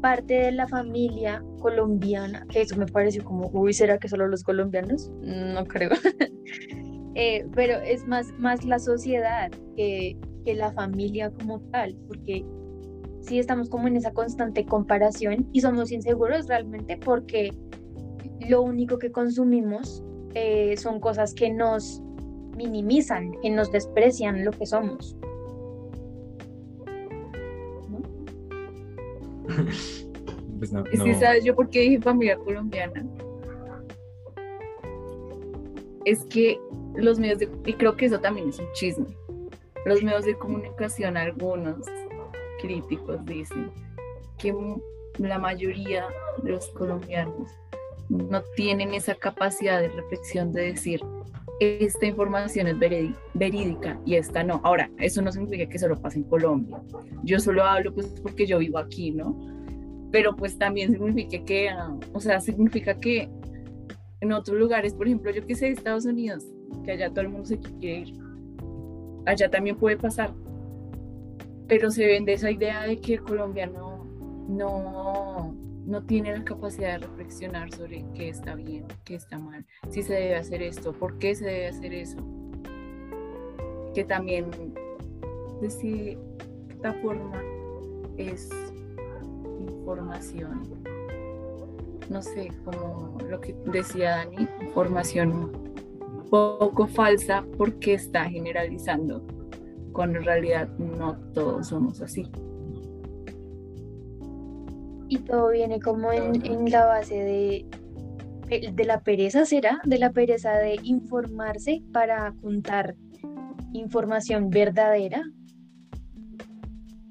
parte 0.00 0.34
de 0.34 0.52
la 0.52 0.66
familia 0.66 1.44
colombiana, 1.60 2.46
que 2.48 2.62
eso 2.62 2.76
me 2.76 2.86
pareció 2.86 3.24
como, 3.24 3.50
uy, 3.52 3.72
¿será 3.72 3.98
que 3.98 4.08
solo 4.08 4.26
los 4.28 4.42
colombianos? 4.42 5.10
No 5.20 5.64
creo. 5.64 5.90
Eh, 7.16 7.44
pero 7.56 7.74
es 7.80 8.06
más, 8.06 8.32
más 8.38 8.64
la 8.64 8.78
sociedad 8.78 9.50
que, 9.76 10.16
que 10.44 10.54
la 10.54 10.70
familia 10.72 11.28
como 11.32 11.60
tal, 11.72 11.96
porque 12.06 12.46
sí 13.20 13.38
estamos 13.38 13.68
como 13.68 13.88
en 13.88 13.96
esa 13.96 14.12
constante 14.12 14.64
comparación 14.64 15.48
y 15.52 15.60
somos 15.60 15.92
inseguros 15.92 16.46
realmente 16.48 16.96
porque 16.96 17.52
lo 18.48 18.62
único 18.62 18.98
que 18.98 19.12
consumimos 19.12 20.02
eh, 20.34 20.76
son 20.76 21.00
cosas 21.00 21.34
que 21.34 21.50
nos 21.50 22.02
minimizan, 22.56 23.32
que 23.42 23.50
nos 23.50 23.70
desprecian 23.70 24.44
lo 24.44 24.50
que 24.52 24.66
somos. 24.66 25.16
Pues 30.58 30.74
no, 30.74 30.84
Es 30.92 31.02
que, 31.02 31.12
no. 31.14 31.18
¿sabes 31.18 31.42
yo 31.42 31.56
por 31.56 31.70
qué 31.70 31.80
dije 31.80 32.00
familia 32.02 32.36
colombiana? 32.36 33.02
Es 36.04 36.22
que 36.24 36.60
los 36.94 37.18
medios 37.18 37.38
de, 37.38 37.48
y 37.64 37.72
creo 37.72 37.96
que 37.96 38.04
eso 38.04 38.20
también 38.20 38.50
es 38.50 38.58
un 38.58 38.70
chisme, 38.74 39.06
los 39.86 40.02
medios 40.02 40.26
de 40.26 40.36
comunicación, 40.36 41.16
algunos 41.16 41.78
críticos 42.60 43.24
dicen 43.24 43.70
que 44.38 44.54
la 45.18 45.38
mayoría 45.38 46.06
de 46.42 46.52
los 46.52 46.68
colombianos 46.68 47.50
no 48.08 48.42
tienen 48.56 48.94
esa 48.94 49.14
capacidad 49.14 49.80
de 49.80 49.88
reflexión 49.88 50.52
de 50.52 50.72
decir, 50.72 51.00
esta 51.60 52.06
información 52.06 52.66
es 52.68 52.78
verídica 53.34 54.00
y 54.06 54.14
esta 54.14 54.42
no. 54.42 54.60
Ahora, 54.64 54.90
eso 54.98 55.20
no 55.20 55.30
significa 55.30 55.68
que 55.68 55.78
solo 55.78 56.00
pase 56.00 56.18
en 56.18 56.24
Colombia. 56.24 56.80
Yo 57.22 57.38
solo 57.38 57.62
hablo 57.64 57.92
pues 57.92 58.06
porque 58.22 58.46
yo 58.46 58.58
vivo 58.58 58.78
aquí, 58.78 59.10
¿no? 59.10 59.36
pero 60.10 60.34
pues 60.34 60.58
también 60.58 60.90
significa 60.90 61.44
que, 61.44 61.68
ah, 61.68 61.96
o 62.12 62.20
sea, 62.20 62.40
significa 62.40 62.94
que 62.94 63.28
en 64.20 64.32
otros 64.32 64.58
lugares, 64.58 64.94
por 64.94 65.06
ejemplo, 65.06 65.30
yo 65.30 65.46
que 65.46 65.54
sé, 65.54 65.68
Estados 65.68 66.04
Unidos, 66.04 66.44
que 66.84 66.92
allá 66.92 67.10
todo 67.10 67.22
el 67.22 67.28
mundo 67.28 67.46
se 67.46 67.58
quiere 67.58 68.00
ir, 68.00 68.14
allá 69.26 69.48
también 69.50 69.76
puede 69.76 69.96
pasar, 69.96 70.32
pero 71.70 71.88
se 71.92 72.04
vende 72.04 72.32
esa 72.32 72.50
idea 72.50 72.82
de 72.82 73.00
que 73.00 73.14
el 73.14 73.22
colombiano 73.22 74.04
no, 74.48 75.54
no 75.86 76.02
tiene 76.02 76.36
la 76.36 76.44
capacidad 76.44 76.98
de 76.98 77.06
reflexionar 77.06 77.72
sobre 77.72 78.04
qué 78.12 78.28
está 78.28 78.56
bien, 78.56 78.86
qué 79.04 79.14
está 79.14 79.38
mal, 79.38 79.64
si 79.88 80.02
se 80.02 80.14
debe 80.14 80.34
hacer 80.34 80.62
esto, 80.62 80.92
por 80.92 81.16
qué 81.18 81.32
se 81.36 81.44
debe 81.44 81.68
hacer 81.68 81.94
eso, 81.94 82.18
que 83.94 84.02
también 84.02 84.50
de 85.60 85.70
cierta 85.70 86.92
forma 86.94 87.40
es 88.16 88.50
información, 89.60 90.82
no 92.08 92.20
sé, 92.20 92.50
como 92.64 93.16
lo 93.28 93.40
que 93.40 93.54
decía 93.66 94.16
Dani, 94.16 94.48
información 94.60 95.52
poco 96.30 96.88
falsa 96.88 97.44
porque 97.56 97.94
está 97.94 98.24
generalizando, 98.24 99.24
cuando 99.92 100.18
en 100.18 100.24
realidad 100.24 100.68
no 100.78 101.16
todos 101.32 101.68
somos 101.68 102.00
así. 102.00 102.30
Y 105.08 105.18
todo 105.18 105.50
viene 105.50 105.80
como 105.80 106.12
en, 106.12 106.44
en 106.46 106.70
la 106.70 106.86
base 106.86 107.14
de, 107.14 107.66
de 108.72 108.84
la 108.84 109.00
pereza, 109.00 109.44
¿será? 109.44 109.80
De 109.84 109.98
la 109.98 110.10
pereza 110.10 110.52
de 110.52 110.76
informarse 110.82 111.82
para 111.92 112.32
contar 112.40 112.96
información 113.72 114.50
verdadera. 114.50 115.22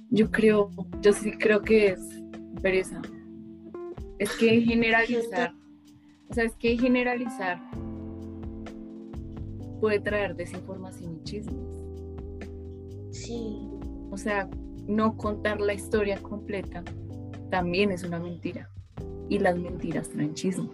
Yo 0.09 0.31
creo, 0.31 0.69
yo 1.01 1.13
sí 1.13 1.31
creo 1.37 1.61
que 1.61 1.89
es 1.89 1.99
pereza. 2.61 3.01
Es 4.17 4.35
que 4.37 4.61
generalizar, 4.61 5.53
o 6.29 6.33
sea, 6.33 6.43
es 6.43 6.55
que 6.55 6.77
generalizar 6.77 7.61
puede 9.79 9.99
traer 9.99 10.35
desinformación 10.35 11.17
y 11.17 11.23
chismes. 11.23 11.78
Sí, 13.25 13.69
O 14.11 14.17
sea, 14.17 14.49
no 14.87 15.17
contar 15.17 15.59
la 15.59 15.73
historia 15.73 16.17
completa 16.21 16.83
también 17.49 17.91
es 17.91 18.03
una 18.03 18.19
mentira. 18.19 18.69
Y 19.29 19.39
las 19.39 19.57
mentiras 19.57 20.09
traen 20.09 20.33
chismes. 20.33 20.69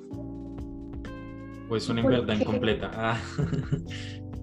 Pues 1.68 1.90
una 1.90 2.02
¿Por 2.02 2.12
verdad 2.12 2.40
incompleta. 2.40 2.92
Ah. 2.94 3.22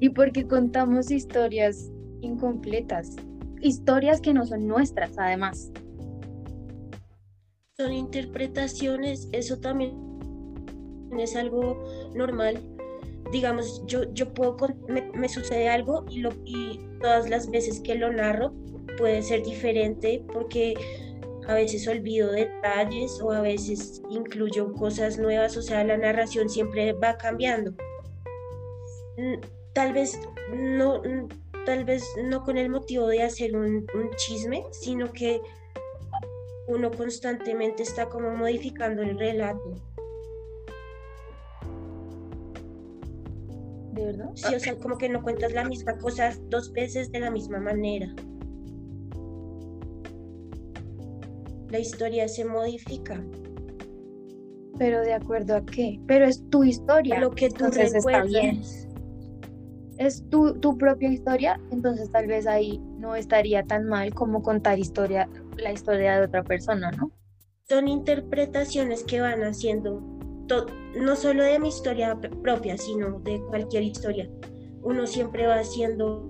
Y 0.00 0.10
porque 0.10 0.46
contamos 0.46 1.10
historias 1.10 1.90
incompletas, 2.20 3.16
historias 3.62 4.20
que 4.20 4.34
no 4.34 4.44
son 4.44 4.66
nuestras, 4.66 5.16
además. 5.18 5.70
son 7.76 7.92
interpretaciones, 7.92 9.28
eso 9.32 9.58
también 9.58 9.92
es 11.16 11.36
algo 11.36 11.84
normal. 12.14 12.58
Digamos, 13.32 13.82
yo, 13.86 14.12
yo 14.14 14.32
puedo, 14.32 14.56
me, 14.88 15.02
me 15.12 15.28
sucede 15.28 15.68
algo 15.68 16.04
y, 16.08 16.20
lo, 16.20 16.30
y 16.44 16.80
todas 17.00 17.28
las 17.28 17.50
veces 17.50 17.80
que 17.80 17.94
lo 17.94 18.12
narro 18.12 18.52
puede 18.96 19.22
ser 19.22 19.42
diferente 19.42 20.24
porque 20.32 20.74
a 21.46 21.54
veces 21.54 21.86
olvido 21.88 22.32
detalles 22.32 23.20
o 23.22 23.32
a 23.32 23.40
veces 23.40 24.02
incluyo 24.10 24.72
cosas 24.74 25.18
nuevas, 25.18 25.56
o 25.56 25.62
sea, 25.62 25.84
la 25.84 25.96
narración 25.96 26.48
siempre 26.48 26.92
va 26.92 27.16
cambiando. 27.16 27.72
Mm, 29.16 29.36
Tal 29.78 29.92
vez 29.92 30.18
no, 30.52 31.00
mm, 31.02 31.28
tal 31.64 31.84
vez 31.84 32.04
no 32.24 32.42
con 32.42 32.58
el 32.58 32.68
motivo 32.68 33.06
de 33.06 33.22
hacer 33.22 33.56
un, 33.56 33.86
un 33.94 34.10
chisme, 34.16 34.64
sino 34.72 35.12
que 35.12 35.40
uno 36.66 36.90
constantemente 36.90 37.84
está 37.84 38.08
como 38.08 38.34
modificando 38.34 39.02
el 39.02 39.16
relato. 39.16 39.76
¿De 43.98 44.04
verdad? 44.04 44.30
Sí, 44.34 44.54
o 44.54 44.60
sea, 44.60 44.76
como 44.76 44.96
que 44.96 45.08
no 45.08 45.22
cuentas 45.22 45.52
la 45.52 45.64
misma 45.64 45.98
cosa 45.98 46.32
dos 46.48 46.72
veces 46.72 47.10
de 47.10 47.18
la 47.18 47.32
misma 47.32 47.58
manera. 47.58 48.14
La 51.68 51.80
historia 51.80 52.28
se 52.28 52.44
modifica. 52.44 53.20
Pero 54.78 55.00
de 55.00 55.14
acuerdo 55.14 55.56
a 55.56 55.66
qué? 55.66 56.00
Pero 56.06 56.26
es 56.26 56.48
tu 56.48 56.62
historia. 56.62 57.18
Lo 57.18 57.32
que 57.32 57.48
tú 57.48 57.64
entonces 57.64 57.92
está 57.92 58.22
bien. 58.22 58.62
recuerdas. 58.62 58.88
Es 59.98 60.22
tu, 60.30 60.54
tu 60.54 60.78
propia 60.78 61.10
historia, 61.10 61.60
entonces 61.72 62.08
tal 62.12 62.28
vez 62.28 62.46
ahí 62.46 62.80
no 62.98 63.16
estaría 63.16 63.64
tan 63.64 63.84
mal 63.86 64.14
como 64.14 64.44
contar 64.44 64.78
historia, 64.78 65.28
la 65.56 65.72
historia 65.72 66.20
de 66.20 66.26
otra 66.26 66.44
persona, 66.44 66.92
¿no? 66.92 67.10
Son 67.68 67.88
interpretaciones 67.88 69.02
que 69.02 69.20
van 69.20 69.42
haciendo, 69.42 70.00
no 70.94 71.16
solo 71.16 71.44
de 71.44 71.58
mi 71.58 71.68
historia 71.68 72.18
propia, 72.42 72.76
sino 72.76 73.20
de 73.20 73.40
cualquier 73.48 73.82
historia. 73.82 74.28
Uno 74.82 75.06
siempre 75.06 75.46
va 75.46 75.60
haciendo 75.60 76.26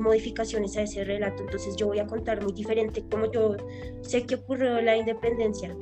modificaciones 0.00 0.76
a 0.76 0.82
ese 0.82 1.04
relato, 1.04 1.42
entonces 1.42 1.74
yo 1.76 1.86
voy 1.86 1.98
a 1.98 2.06
contar 2.06 2.42
muy 2.42 2.52
diferente 2.52 3.02
como 3.10 3.30
yo 3.32 3.56
sé 4.02 4.26
que 4.26 4.34
ocurrió 4.34 4.82
la 4.82 4.94
independencia 4.94 5.74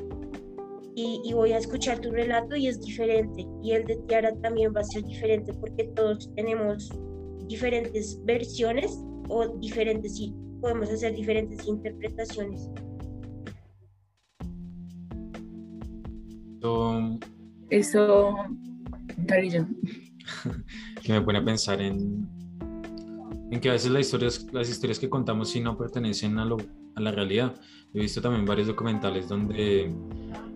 y, 0.94 1.21
y, 1.25 1.32
voy 1.32 1.52
a 1.52 1.59
escuchar 1.59 1.99
tu 1.99 2.12
relato 2.12 2.54
y 2.54 2.68
es 2.68 2.80
diferente 2.80 3.44
y 3.61 3.73
el 3.73 3.85
de 3.87 3.97
Tiara 4.06 4.32
también 4.37 4.73
va 4.76 4.82
a 4.82 4.85
ser 4.85 5.02
diferente 5.02 5.52
porque 5.54 5.85
todos 5.97 6.30
tenemos 6.37 6.90
diferentes 7.49 8.21
versiones 8.25 9.02
o 9.28 9.49
diferentes 9.59 10.21
podemos 10.62 10.88
hacer 10.90 11.14
diferentes 11.14 11.66
interpretaciones. 11.66 12.71
Eso, 17.71 18.37
que 21.02 21.12
me 21.12 21.21
pone 21.21 21.38
a 21.38 21.45
pensar 21.45 21.81
en, 21.81 22.28
en 23.50 23.61
que 23.61 23.69
a 23.69 23.73
veces 23.73 23.90
las 23.90 24.02
historias, 24.02 24.47
las 24.52 24.71
historias 24.71 25.00
que 25.00 25.11
contamos 25.11 25.50
sí 25.50 25.61
no 25.61 25.76
pertenecen 25.76 26.38
a, 26.38 26.45
lo, 26.45 26.59
a 26.95 27.00
la 27.00 27.11
realidad. 27.11 27.54
He 27.92 28.00
visto 28.00 28.23
también 28.23 28.45
varios 28.45 28.69
documentales 28.69 29.28
donde 29.28 29.92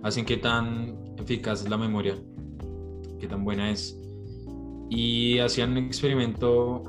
hacen 0.04 0.24
qué 0.24 0.36
tan 0.36 0.96
eficaz 1.18 1.62
es 1.62 1.70
la 1.70 1.76
memoria, 1.76 2.14
qué 3.18 3.26
tan 3.26 3.44
buena 3.44 3.70
es. 3.72 3.98
Y 4.88 5.40
hacían 5.40 5.72
un 5.72 5.78
experimento 5.78 6.84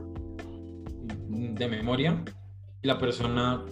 de 1.30 1.68
memoria 1.68 2.24
y 2.84 2.88
la 2.88 3.00
persona 3.00 3.66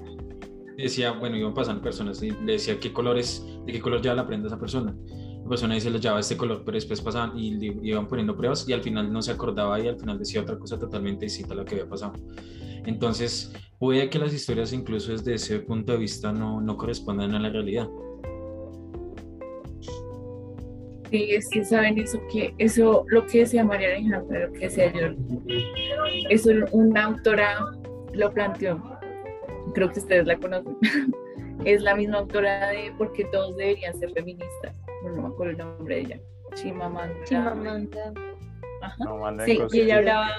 decía, 0.75 1.11
bueno, 1.11 1.37
iban 1.37 1.53
pasando 1.53 1.83
personas 1.83 2.23
y 2.23 2.31
le 2.31 2.53
decía 2.53 2.79
qué 2.79 2.91
colores, 2.91 3.45
de 3.65 3.71
qué 3.71 3.79
color 3.79 4.01
ya 4.01 4.15
la 4.15 4.25
prenda 4.25 4.47
esa 4.47 4.59
persona 4.59 4.95
la 5.45 5.49
persona 5.49 5.75
dice, 5.75 5.91
le 5.91 5.99
llevaba 5.99 6.21
este 6.21 6.35
color, 6.35 6.63
pero 6.65 6.73
después 6.73 6.99
pasaban 7.01 7.37
y 7.37 7.71
iban 7.87 8.07
poniendo 8.07 8.35
pruebas 8.35 8.67
y 8.67 8.73
al 8.73 8.81
final 8.81 9.13
no 9.13 9.21
se 9.21 9.31
acordaba 9.31 9.79
y 9.79 9.87
al 9.87 9.95
final 9.95 10.17
decía 10.17 10.41
otra 10.41 10.57
cosa 10.57 10.79
totalmente 10.79 11.25
distinta 11.25 11.53
a 11.53 11.57
lo 11.57 11.65
que 11.65 11.75
había 11.75 11.87
pasado. 11.87 12.13
Entonces, 12.83 13.53
puede 13.77 14.09
que 14.09 14.17
las 14.17 14.33
historias 14.33 14.73
incluso 14.73 15.11
desde 15.11 15.35
ese 15.35 15.59
punto 15.59 15.91
de 15.91 15.99
vista 15.99 16.31
no, 16.31 16.61
no 16.61 16.75
correspondan 16.75 17.35
a 17.35 17.39
la 17.39 17.49
realidad. 17.49 17.87
Sí, 21.11 21.27
es 21.29 21.47
que 21.51 21.63
saben 21.63 21.99
eso 21.99 22.19
que 22.31 22.55
eso 22.57 23.05
lo 23.09 23.27
que 23.27 23.41
decía 23.41 23.63
María 23.63 23.89
Alejandra, 23.89 24.47
lo 24.47 24.53
que 24.53 24.61
decía 24.61 24.91
yo, 24.93 25.13
eso 26.31 26.49
una 26.71 27.05
autora 27.05 27.59
lo 28.13 28.33
planteó, 28.33 28.81
creo 29.75 29.91
que 29.91 29.99
ustedes 29.99 30.25
la 30.25 30.39
conocen, 30.39 30.75
es 31.65 31.83
la 31.83 31.95
misma 31.95 32.17
autora 32.17 32.69
de 32.69 32.91
porque 32.97 33.25
todos 33.25 33.55
deberían 33.57 33.95
ser 33.99 34.11
feministas 34.11 34.75
no 35.11 35.21
me 35.23 35.27
acuerdo 35.27 35.51
el 35.51 35.57
nombre 35.57 35.95
de 35.95 36.01
ella, 36.01 36.19
Chimamanda. 36.53 37.23
Chimamanda. 37.25 38.13
sí, 39.45 39.59
y 39.71 39.79
ella 39.81 39.97
hablaba, 39.97 40.29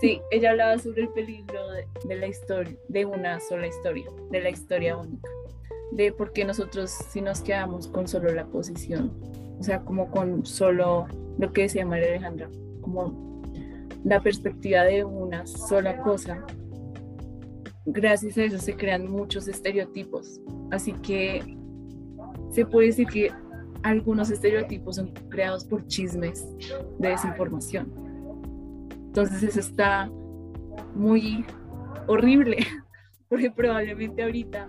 sí, 0.00 0.20
ella 0.30 0.50
hablaba 0.50 0.78
sobre 0.78 1.02
el 1.02 1.08
peligro 1.10 1.60
de, 2.04 2.16
la 2.16 2.26
historia, 2.26 2.76
de 2.88 3.04
una 3.04 3.40
sola 3.40 3.66
historia, 3.66 4.06
de 4.30 4.40
la 4.40 4.50
historia 4.50 4.96
única, 4.96 5.28
de 5.92 6.12
por 6.12 6.32
qué 6.32 6.44
nosotros 6.44 6.90
si 6.90 7.20
nos 7.20 7.40
quedamos 7.40 7.88
con 7.88 8.06
solo 8.06 8.32
la 8.32 8.46
posición, 8.46 9.12
o 9.58 9.62
sea, 9.62 9.80
como 9.80 10.10
con 10.10 10.44
solo 10.44 11.06
lo 11.38 11.52
que 11.52 11.62
decía 11.62 11.86
María 11.86 12.08
Alejandra, 12.08 12.48
como 12.82 13.42
la 14.04 14.20
perspectiva 14.20 14.84
de 14.84 15.04
una 15.04 15.46
sola 15.46 15.98
cosa. 15.98 16.44
Gracias 17.86 18.38
a 18.38 18.44
eso 18.44 18.58
se 18.58 18.76
crean 18.76 19.10
muchos 19.10 19.48
estereotipos. 19.48 20.40
Así 20.70 20.92
que 20.92 21.56
se 22.50 22.64
puede 22.66 22.88
decir 22.88 23.06
que 23.08 23.32
algunos 23.82 24.30
estereotipos 24.30 24.96
son 24.96 25.12
creados 25.28 25.64
por 25.64 25.86
chismes 25.86 26.46
de 26.98 27.08
desinformación. 27.08 27.92
Entonces 29.06 29.42
eso 29.42 29.60
está 29.60 30.10
muy 30.94 31.44
horrible, 32.06 32.58
porque 33.28 33.50
probablemente 33.50 34.22
ahorita, 34.22 34.68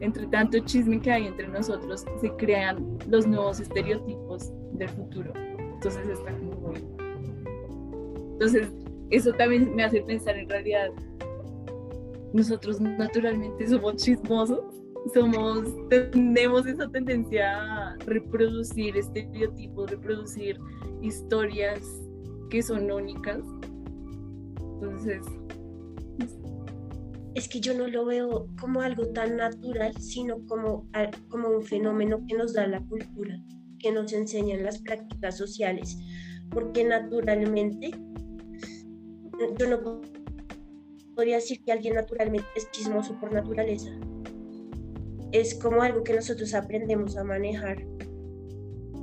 entre 0.00 0.26
tanto 0.26 0.58
chisme 0.60 1.00
que 1.00 1.10
hay 1.10 1.26
entre 1.26 1.48
nosotros, 1.48 2.04
se 2.20 2.30
crean 2.36 2.98
los 3.08 3.26
nuevos 3.26 3.60
estereotipos 3.60 4.52
del 4.72 4.88
futuro. 4.90 5.32
Entonces 5.58 6.06
está 6.08 6.30
muy... 6.32 6.84
Entonces 8.32 8.72
eso 9.10 9.32
también 9.32 9.74
me 9.74 9.84
hace 9.84 10.02
pensar 10.02 10.36
en 10.36 10.48
realidad, 10.48 10.90
nosotros 12.32 12.80
naturalmente 12.80 13.66
somos 13.66 13.96
chismosos 13.96 14.60
somos, 15.14 15.64
tenemos 15.88 16.66
esa 16.66 16.88
tendencia 16.88 17.56
a 17.56 17.96
reproducir 18.06 18.96
estereotipos, 18.96 19.90
reproducir 19.90 20.58
historias 21.02 21.80
que 22.50 22.62
son 22.62 22.90
únicas. 22.90 23.40
Entonces... 24.74 25.22
Es 27.34 27.48
que 27.48 27.60
yo 27.60 27.72
no 27.72 27.86
lo 27.86 28.04
veo 28.04 28.48
como 28.60 28.80
algo 28.80 29.06
tan 29.12 29.36
natural, 29.36 29.94
sino 30.00 30.44
como, 30.46 30.88
como 31.28 31.48
un 31.50 31.62
fenómeno 31.62 32.24
que 32.26 32.34
nos 32.34 32.52
da 32.52 32.66
la 32.66 32.80
cultura, 32.80 33.40
que 33.78 33.92
nos 33.92 34.12
enseñan 34.12 34.64
las 34.64 34.82
prácticas 34.82 35.36
sociales, 35.38 35.96
porque 36.50 36.82
naturalmente 36.82 37.92
yo 39.56 39.68
no 39.68 40.00
podría 41.14 41.36
decir 41.36 41.62
que 41.62 41.70
alguien 41.70 41.94
naturalmente 41.94 42.48
es 42.56 42.68
chismoso 42.72 43.14
por 43.20 43.32
naturaleza, 43.32 43.90
es 45.32 45.54
como 45.54 45.82
algo 45.82 46.02
que 46.02 46.14
nosotros 46.14 46.54
aprendemos 46.54 47.16
a 47.16 47.24
manejar 47.24 47.84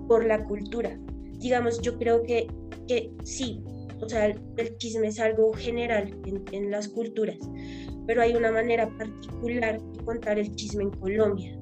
por 0.08 0.26
la 0.26 0.44
cultura. 0.46 1.00
Digamos, 1.40 1.82
yo 1.82 1.98
creo 1.98 2.24
que, 2.24 2.48
que 2.88 3.12
sí, 3.24 3.64
o 4.02 4.10
sea, 4.10 4.28
el 4.28 4.78
chisme 4.78 5.08
es 5.08 5.20
algo 5.20 5.54
general 5.54 6.16
en, 6.26 6.44
en 6.52 6.72
las 6.72 6.88
culturas, 6.88 7.38
pero 8.08 8.22
hay 8.22 8.36
una 8.36 8.52
manera 8.52 8.90
particular 8.98 9.82
de 9.82 10.04
contar 10.04 10.40
el 10.40 10.54
chisme 10.56 10.84
en 10.84 10.92
Colombia 10.92 11.60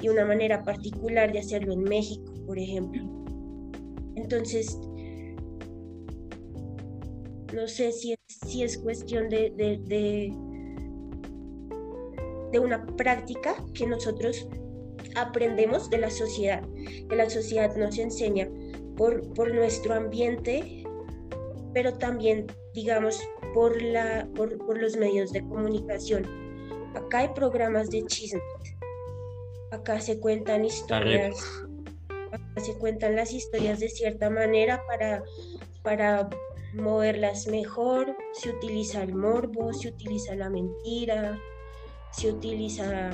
y 0.00 0.08
una 0.08 0.24
manera 0.24 0.62
particular 0.62 1.32
de 1.32 1.38
hacerlo 1.38 1.72
en 1.72 1.82
México, 1.84 2.32
por 2.46 2.58
ejemplo. 2.58 3.02
Entonces, 4.16 4.78
no 7.54 7.66
sé 7.68 7.92
si 7.92 8.12
es, 8.12 8.18
si 8.26 8.62
es 8.62 8.78
cuestión 8.78 9.28
de, 9.28 9.50
de, 9.56 9.78
de 9.86 10.32
de 12.54 12.60
una 12.60 12.86
práctica 12.86 13.56
que 13.74 13.84
nosotros 13.84 14.46
aprendemos 15.16 15.90
de 15.90 15.98
la 15.98 16.08
sociedad, 16.08 16.62
que 17.08 17.16
la 17.16 17.28
sociedad 17.28 17.74
nos 17.74 17.98
enseña 17.98 18.48
por, 18.96 19.34
por 19.34 19.52
nuestro 19.52 19.92
ambiente, 19.92 20.84
pero 21.72 21.94
también, 21.94 22.46
digamos, 22.72 23.20
por, 23.54 23.82
la, 23.82 24.28
por, 24.36 24.56
por 24.58 24.80
los 24.80 24.96
medios 24.96 25.32
de 25.32 25.40
comunicación. 25.40 26.24
Acá 26.94 27.18
hay 27.18 27.28
programas 27.34 27.90
de 27.90 28.06
chismes, 28.06 28.42
acá 29.72 30.00
se 30.00 30.20
cuentan 30.20 30.64
historias, 30.64 31.36
acá 32.30 32.60
se 32.60 32.78
cuentan 32.78 33.16
las 33.16 33.32
historias 33.32 33.80
de 33.80 33.88
cierta 33.88 34.30
manera 34.30 34.80
para, 34.86 35.24
para 35.82 36.30
moverlas 36.72 37.48
mejor, 37.48 38.16
se 38.32 38.50
utiliza 38.50 39.02
el 39.02 39.16
morbo, 39.16 39.72
se 39.72 39.88
utiliza 39.88 40.36
la 40.36 40.50
mentira, 40.50 41.36
se 42.16 42.30
utiliza 42.30 43.10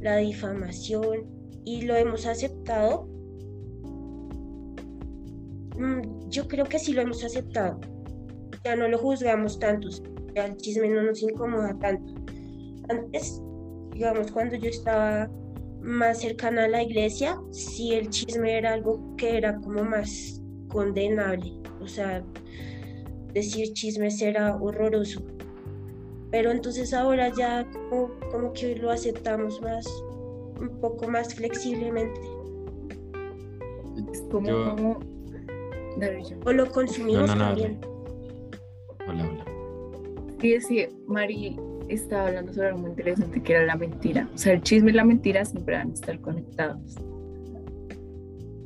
la 0.00 0.16
difamación 0.16 1.26
y 1.64 1.82
lo 1.82 1.94
hemos 1.96 2.26
aceptado. 2.26 3.06
Mm, 5.76 6.28
yo 6.28 6.48
creo 6.48 6.64
que 6.64 6.78
sí 6.78 6.92
lo 6.92 7.02
hemos 7.02 7.24
aceptado. 7.24 7.80
Ya 8.64 8.74
no 8.74 8.88
lo 8.88 8.98
juzgamos 8.98 9.58
tanto, 9.58 9.88
ya 10.34 10.46
el 10.46 10.56
chisme 10.56 10.88
no 10.88 11.02
nos 11.02 11.22
incomoda 11.22 11.78
tanto. 11.78 12.14
Antes, 12.88 13.40
digamos, 13.92 14.32
cuando 14.32 14.56
yo 14.56 14.68
estaba 14.68 15.30
más 15.80 16.20
cercana 16.20 16.64
a 16.64 16.68
la 16.68 16.82
iglesia, 16.82 17.38
sí 17.50 17.94
el 17.94 18.08
chisme 18.10 18.58
era 18.58 18.72
algo 18.72 19.14
que 19.16 19.36
era 19.36 19.56
como 19.60 19.84
más 19.84 20.42
condenable. 20.68 21.52
O 21.80 21.86
sea, 21.86 22.24
decir 23.32 23.72
chismes 23.74 24.20
era 24.20 24.56
horroroso 24.56 25.22
pero 26.30 26.50
entonces 26.50 26.92
ahora 26.92 27.30
ya 27.36 27.66
como, 27.90 28.52
que 28.52 28.76
lo 28.76 28.90
aceptamos 28.90 29.60
más, 29.62 29.86
un 30.60 30.78
poco 30.80 31.08
más 31.08 31.34
flexiblemente. 31.34 32.20
Como, 34.30 34.98
O 36.44 36.52
lo 36.52 36.70
consumimos 36.70 37.34
también. 37.34 37.80
Hola, 39.08 39.28
hola. 39.28 39.44
Sí, 40.40 40.60
sí, 40.60 40.86
Mari 41.06 41.58
estaba 41.88 42.26
hablando 42.26 42.52
sobre 42.52 42.68
algo 42.68 42.80
muy 42.80 42.90
interesante 42.90 43.42
que 43.42 43.54
era 43.54 43.64
la 43.64 43.76
mentira. 43.76 44.28
O 44.34 44.38
sea, 44.38 44.52
el 44.52 44.62
chisme 44.62 44.90
y 44.90 44.94
la 44.94 45.04
mentira 45.04 45.44
siempre 45.44 45.76
van 45.76 45.90
a 45.90 45.94
estar 45.94 46.20
conectados. 46.20 46.96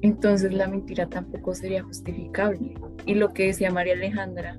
Entonces 0.03 0.53
la 0.53 0.67
mentira 0.67 1.07
tampoco 1.07 1.55
sería 1.55 1.83
justificable. 1.83 2.75
Y 3.07 3.15
lo 3.15 3.33
que 3.33 3.47
decía 3.47 3.71
María 3.71 3.95
Alejandra 3.95 4.59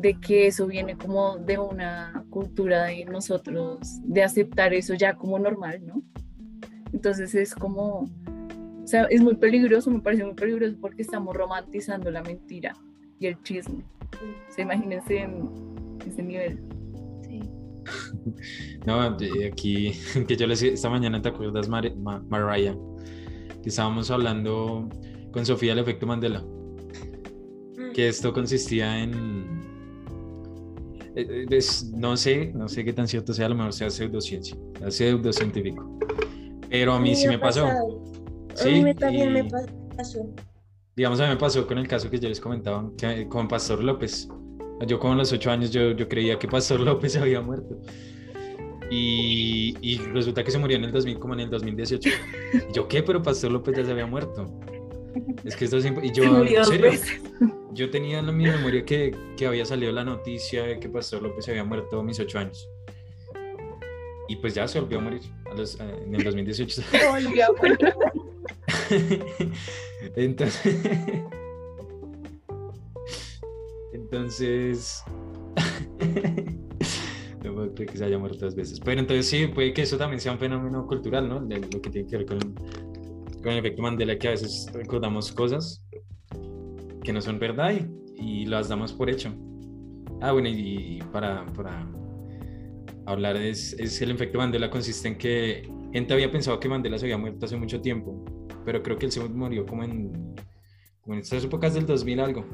de 0.00 0.14
que 0.20 0.46
eso 0.46 0.66
viene 0.66 0.96
como 0.96 1.36
de 1.38 1.58
una 1.58 2.24
cultura 2.30 2.84
de 2.84 3.04
nosotros, 3.04 3.78
de 4.04 4.22
aceptar 4.22 4.72
eso 4.72 4.94
ya 4.94 5.14
como 5.14 5.38
normal, 5.38 5.80
¿no? 5.84 6.02
Entonces 6.92 7.34
es 7.34 7.54
como, 7.54 8.04
o 8.82 8.86
sea, 8.86 9.04
es 9.10 9.20
muy 9.20 9.34
peligroso, 9.36 9.90
me 9.90 10.00
parece 10.00 10.24
muy 10.24 10.34
peligroso 10.34 10.76
porque 10.80 11.02
estamos 11.02 11.36
romantizando 11.36 12.10
la 12.10 12.22
mentira 12.22 12.74
y 13.18 13.26
el 13.26 13.42
chisme. 13.42 13.82
O 14.48 14.52
sea, 14.52 14.64
imagínense 14.64 15.18
en 15.18 15.48
ese 16.06 16.22
nivel. 16.22 16.60
No, 18.86 19.16
de- 19.16 19.46
aquí, 19.50 19.92
que 20.28 20.36
yo 20.36 20.46
les 20.46 20.62
esta 20.62 20.90
mañana, 20.90 21.20
¿te 21.22 21.28
acuerdas, 21.30 21.68
Mar- 21.68 21.94
Ma- 21.96 22.22
Mariah? 22.28 22.76
Que 23.62 23.70
estábamos 23.70 24.10
hablando 24.10 24.88
con 25.32 25.44
Sofía 25.46 25.70
del 25.74 25.80
efecto 25.84 26.06
Mandela. 26.06 26.40
Mm. 26.42 27.92
Que 27.94 28.08
esto 28.08 28.32
consistía 28.34 29.02
en. 29.02 29.47
Es- 31.50 31.84
no 31.94 32.16
sé, 32.16 32.52
no 32.54 32.68
sé 32.68 32.84
qué 32.84 32.92
tan 32.92 33.08
cierto 33.08 33.32
sea, 33.32 33.46
a 33.46 33.48
lo 33.50 33.54
mejor 33.54 33.72
sea 33.72 33.90
pseudociencia, 33.90 34.56
sea 34.80 34.90
pseudocientífico. 34.90 35.98
Pero 36.70 36.92
a 36.92 37.00
mí 37.00 37.14
sí 37.14 37.26
ha 37.26 37.30
me 37.30 37.38
pasó. 37.38 37.62
pasado. 37.64 38.04
Sí, 38.54 38.68
a 38.68 38.72
mí 38.72 38.82
me- 38.82 38.94
también 38.94 39.32
me 39.32 39.40
y- 39.40 39.48
pa- 39.50 39.66
pasó. 39.96 40.26
Digamos, 40.96 41.20
a 41.20 41.24
mí 41.24 41.28
me 41.30 41.36
pasó 41.36 41.66
con 41.66 41.78
el 41.78 41.86
caso 41.88 42.10
que 42.10 42.18
yo 42.18 42.28
les 42.28 42.40
comentaba, 42.40 42.90
que, 42.98 43.28
con 43.28 43.46
Pastor 43.48 43.82
López. 43.82 44.28
Yo 44.86 45.00
a 45.02 45.14
los 45.16 45.32
ocho 45.32 45.50
años 45.50 45.70
yo, 45.72 45.92
yo 45.92 46.08
creía 46.08 46.38
que 46.38 46.46
Pastor 46.48 46.80
López 46.80 47.16
había 47.16 47.40
muerto. 47.40 47.80
Y, 48.90 49.74
y 49.82 49.98
resulta 49.98 50.42
que 50.42 50.50
se 50.50 50.58
murió 50.58 50.76
en 50.78 50.84
el 50.84 50.92
2000, 50.92 51.18
como 51.18 51.34
en 51.34 51.40
el 51.40 51.50
2018. 51.50 52.08
Y 52.08 52.12
yo, 52.74 52.88
¿qué? 52.88 53.02
Pero 53.02 53.22
Pastor 53.22 53.50
López 53.50 53.76
ya 53.76 53.84
se 53.84 53.92
había 53.92 54.06
muerto. 54.06 54.46
Es 55.44 55.56
que 55.56 55.64
esto 55.64 55.76
es... 55.78 55.86
imp- 55.86 56.04
Y 56.04 56.12
yo, 56.12 56.44
Se 56.44 56.56
en 56.56 56.64
serio, 56.64 56.90
yo 57.72 57.90
tenía 57.90 58.18
en 58.20 58.36
mi 58.36 58.44
memoria 58.44 58.84
que, 58.84 59.14
que 59.36 59.46
había 59.46 59.64
salido 59.64 59.92
la 59.92 60.04
noticia 60.04 60.64
de 60.64 60.78
que 60.80 60.88
Pastor 60.88 61.22
López 61.22 61.44
se 61.44 61.50
había 61.52 61.64
muerto 61.64 62.00
a 62.00 62.02
mis 62.02 62.18
ocho 62.20 62.38
años. 62.38 62.68
Y 64.28 64.36
pues 64.36 64.54
ya 64.54 64.68
se 64.68 64.78
volvió 64.80 64.98
a 64.98 65.00
morir 65.02 65.22
a 65.50 65.54
los- 65.54 65.78
en 65.80 66.14
el 66.14 66.22
2018. 66.22 66.82
Volvió 67.10 67.46
a 67.46 67.52
morir. 67.52 67.78
Entonces. 70.16 70.76
Entonces. 73.92 75.02
No 77.44 77.54
puedo 77.54 77.72
creer 77.74 77.90
que 77.90 77.98
se 77.98 78.04
haya 78.04 78.18
muerto 78.18 78.44
dos 78.44 78.54
veces. 78.54 78.80
Pero 78.80 79.00
entonces 79.00 79.26
sí, 79.26 79.46
puede 79.46 79.72
que 79.72 79.82
eso 79.82 79.96
también 79.96 80.20
sea 80.20 80.32
un 80.32 80.38
fenómeno 80.38 80.86
cultural, 80.86 81.28
¿no? 81.28 81.40
De 81.40 81.58
lo 81.58 81.80
que 81.80 81.90
tiene 81.90 82.06
que 82.08 82.16
ver 82.18 82.26
con, 82.26 82.38
con 83.42 83.52
el 83.52 83.58
efecto 83.58 83.82
Mandela, 83.82 84.18
que 84.18 84.28
a 84.28 84.30
veces 84.32 84.68
recordamos 84.72 85.32
cosas 85.32 85.84
que 87.02 87.12
no 87.12 87.20
son 87.20 87.38
verdad 87.38 87.72
y, 88.16 88.42
y 88.42 88.46
las 88.46 88.68
damos 88.68 88.92
por 88.92 89.08
hecho. 89.08 89.32
Ah, 90.20 90.32
bueno, 90.32 90.48
y, 90.48 90.98
y 90.98 90.98
para, 91.12 91.46
para 91.46 91.86
hablar 93.06 93.36
es, 93.36 93.72
es 93.74 94.00
el 94.02 94.10
efecto 94.10 94.38
Mandela 94.38 94.68
consiste 94.68 95.08
en 95.08 95.16
que 95.16 95.70
gente 95.92 96.12
había 96.12 96.30
pensado 96.30 96.60
que 96.60 96.68
Mandela 96.68 96.98
se 96.98 97.06
había 97.06 97.18
muerto 97.18 97.46
hace 97.46 97.56
mucho 97.56 97.80
tiempo, 97.80 98.24
pero 98.64 98.82
creo 98.82 98.98
que 98.98 99.06
él 99.06 99.12
se 99.12 99.26
murió 99.26 99.64
como 99.64 99.82
en, 99.82 100.34
como 101.00 101.14
en 101.14 101.20
estas 101.20 101.44
épocas 101.44 101.74
del 101.74 101.86
2000 101.86 102.20
algo, 102.20 102.44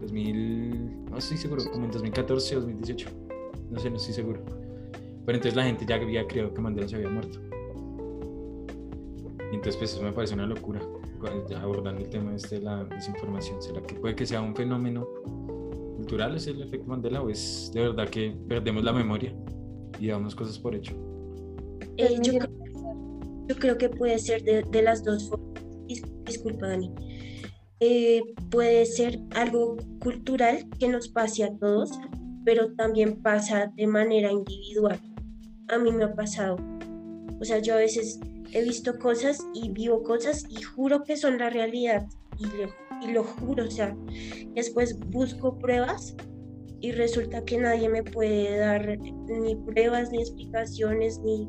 2000, 0.00 1.04
no 1.10 1.18
estoy 1.18 1.36
seguro, 1.36 1.62
como 1.72 1.86
en 1.86 1.90
2014 1.90 2.56
o 2.56 2.60
2018, 2.60 3.08
no 3.70 3.78
sé, 3.80 3.90
no 3.90 3.96
estoy 3.96 4.14
seguro. 4.14 4.44
Pero 5.26 5.38
entonces 5.38 5.56
la 5.56 5.64
gente 5.64 5.86
ya 5.86 5.96
había 5.96 6.26
creído 6.26 6.52
que 6.52 6.60
Mandela 6.60 6.86
se 6.86 6.96
había 6.96 7.08
muerto. 7.08 7.40
Entonces 9.54 9.76
pues 9.76 9.92
eso 9.94 10.02
me 10.02 10.12
parece 10.12 10.34
una 10.34 10.46
locura, 10.46 10.80
ya 11.48 11.60
abordando 11.62 12.00
el 12.02 12.08
tema 12.10 12.34
este 12.34 12.56
de 12.58 12.62
la 12.62 12.84
desinformación. 12.84 13.60
¿Será 13.62 13.80
que 13.82 13.94
puede 13.94 14.14
que 14.16 14.26
sea 14.26 14.40
un 14.42 14.54
fenómeno 14.54 15.06
cultural, 15.96 16.36
es 16.36 16.46
el 16.46 16.60
efecto 16.62 16.86
Mandela, 16.88 17.22
o 17.22 17.30
es 17.30 17.70
de 17.72 17.80
verdad 17.82 18.08
que 18.08 18.36
perdemos 18.48 18.84
la 18.84 18.92
memoria 18.92 19.34
y 19.98 20.08
damos 20.08 20.34
cosas 20.34 20.58
por 20.58 20.74
hecho? 20.74 20.92
Eh, 21.96 22.08
Pues 22.16 22.20
yo, 22.22 22.38
creo- 22.38 22.50
yo 23.48 23.56
creo 23.56 23.78
que 23.78 23.88
puede 23.88 24.18
ser 24.18 24.42
de, 24.42 24.62
de 24.70 24.82
las 24.82 25.04
dos 25.04 25.28
formas. 25.28 25.48
Dis- 25.86 26.04
disculpa, 26.24 26.66
Dani. 26.68 26.90
Eh, 27.80 28.22
puede 28.50 28.84
ser 28.86 29.20
algo 29.34 29.76
cultural 30.00 30.66
que 30.78 30.88
nos 30.88 31.08
pase 31.08 31.44
a 31.44 31.56
todos, 31.56 31.90
pero 32.44 32.74
también 32.74 33.22
pasa 33.22 33.72
de 33.76 33.86
manera 33.86 34.30
individual. 34.32 34.98
A 35.68 35.78
mí 35.78 35.90
me 35.92 36.04
ha 36.04 36.14
pasado. 36.14 36.56
O 37.40 37.44
sea, 37.44 37.58
yo 37.58 37.74
a 37.74 37.78
veces 37.78 38.20
he 38.54 38.62
visto 38.62 38.98
cosas 38.98 39.38
y 39.52 39.70
vivo 39.70 40.02
cosas 40.02 40.44
y 40.48 40.62
juro 40.62 41.02
que 41.02 41.16
son 41.16 41.38
la 41.38 41.50
realidad. 41.50 42.06
Y 42.38 42.44
lo, 42.46 43.06
y 43.06 43.12
lo 43.12 43.24
juro, 43.24 43.64
o 43.64 43.70
sea, 43.70 43.96
después 44.54 44.98
busco 45.10 45.58
pruebas 45.58 46.16
y 46.80 46.92
resulta 46.92 47.44
que 47.44 47.58
nadie 47.58 47.88
me 47.88 48.02
puede 48.02 48.58
dar 48.58 48.98
ni 48.98 49.56
pruebas, 49.56 50.10
ni 50.10 50.18
explicaciones, 50.18 51.18
ni... 51.20 51.48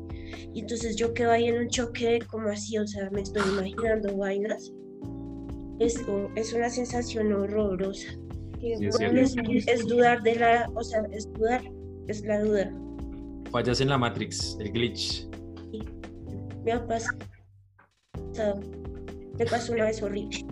Y 0.54 0.60
entonces 0.60 0.96
yo 0.96 1.12
quedo 1.12 1.30
ahí 1.30 1.46
en 1.46 1.58
un 1.58 1.68
choque 1.68 2.12
de 2.12 2.18
cómo 2.20 2.48
así, 2.48 2.78
o 2.78 2.86
sea, 2.86 3.10
me 3.10 3.22
estoy 3.22 3.42
imaginando 3.52 4.16
vainas. 4.16 4.72
Es, 5.78 6.00
es 6.36 6.52
una 6.54 6.70
sensación 6.70 7.32
horrorosa. 7.32 8.08
Sí, 8.60 8.72
es 8.72 8.96
bueno. 8.96 9.20
Es, 9.20 9.36
es 9.68 9.86
dudar 9.86 10.22
de 10.22 10.36
la, 10.36 10.70
o 10.74 10.82
sea, 10.82 11.02
es 11.12 11.30
dudar, 11.34 11.62
es 12.08 12.24
la 12.24 12.40
duda. 12.40 12.72
Fallas 13.50 13.80
en 13.80 13.90
la 13.90 13.98
Matrix, 13.98 14.56
el 14.58 14.72
glitch. 14.72 15.28
Me 16.66 16.72
ha 16.72 16.84
pasado. 16.84 17.16
Me 19.38 19.46
pasó 19.46 19.72
una 19.72 19.84
vez 19.84 20.02
horrible. 20.02 20.44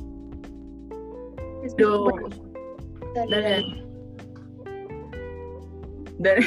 Yo- 1.76 2.04
bueno. 2.04 2.28
Dale, 3.14 3.40
Dale, 3.40 3.50
dale. 3.50 3.66
dale. 3.66 3.84
Dale. 6.18 6.46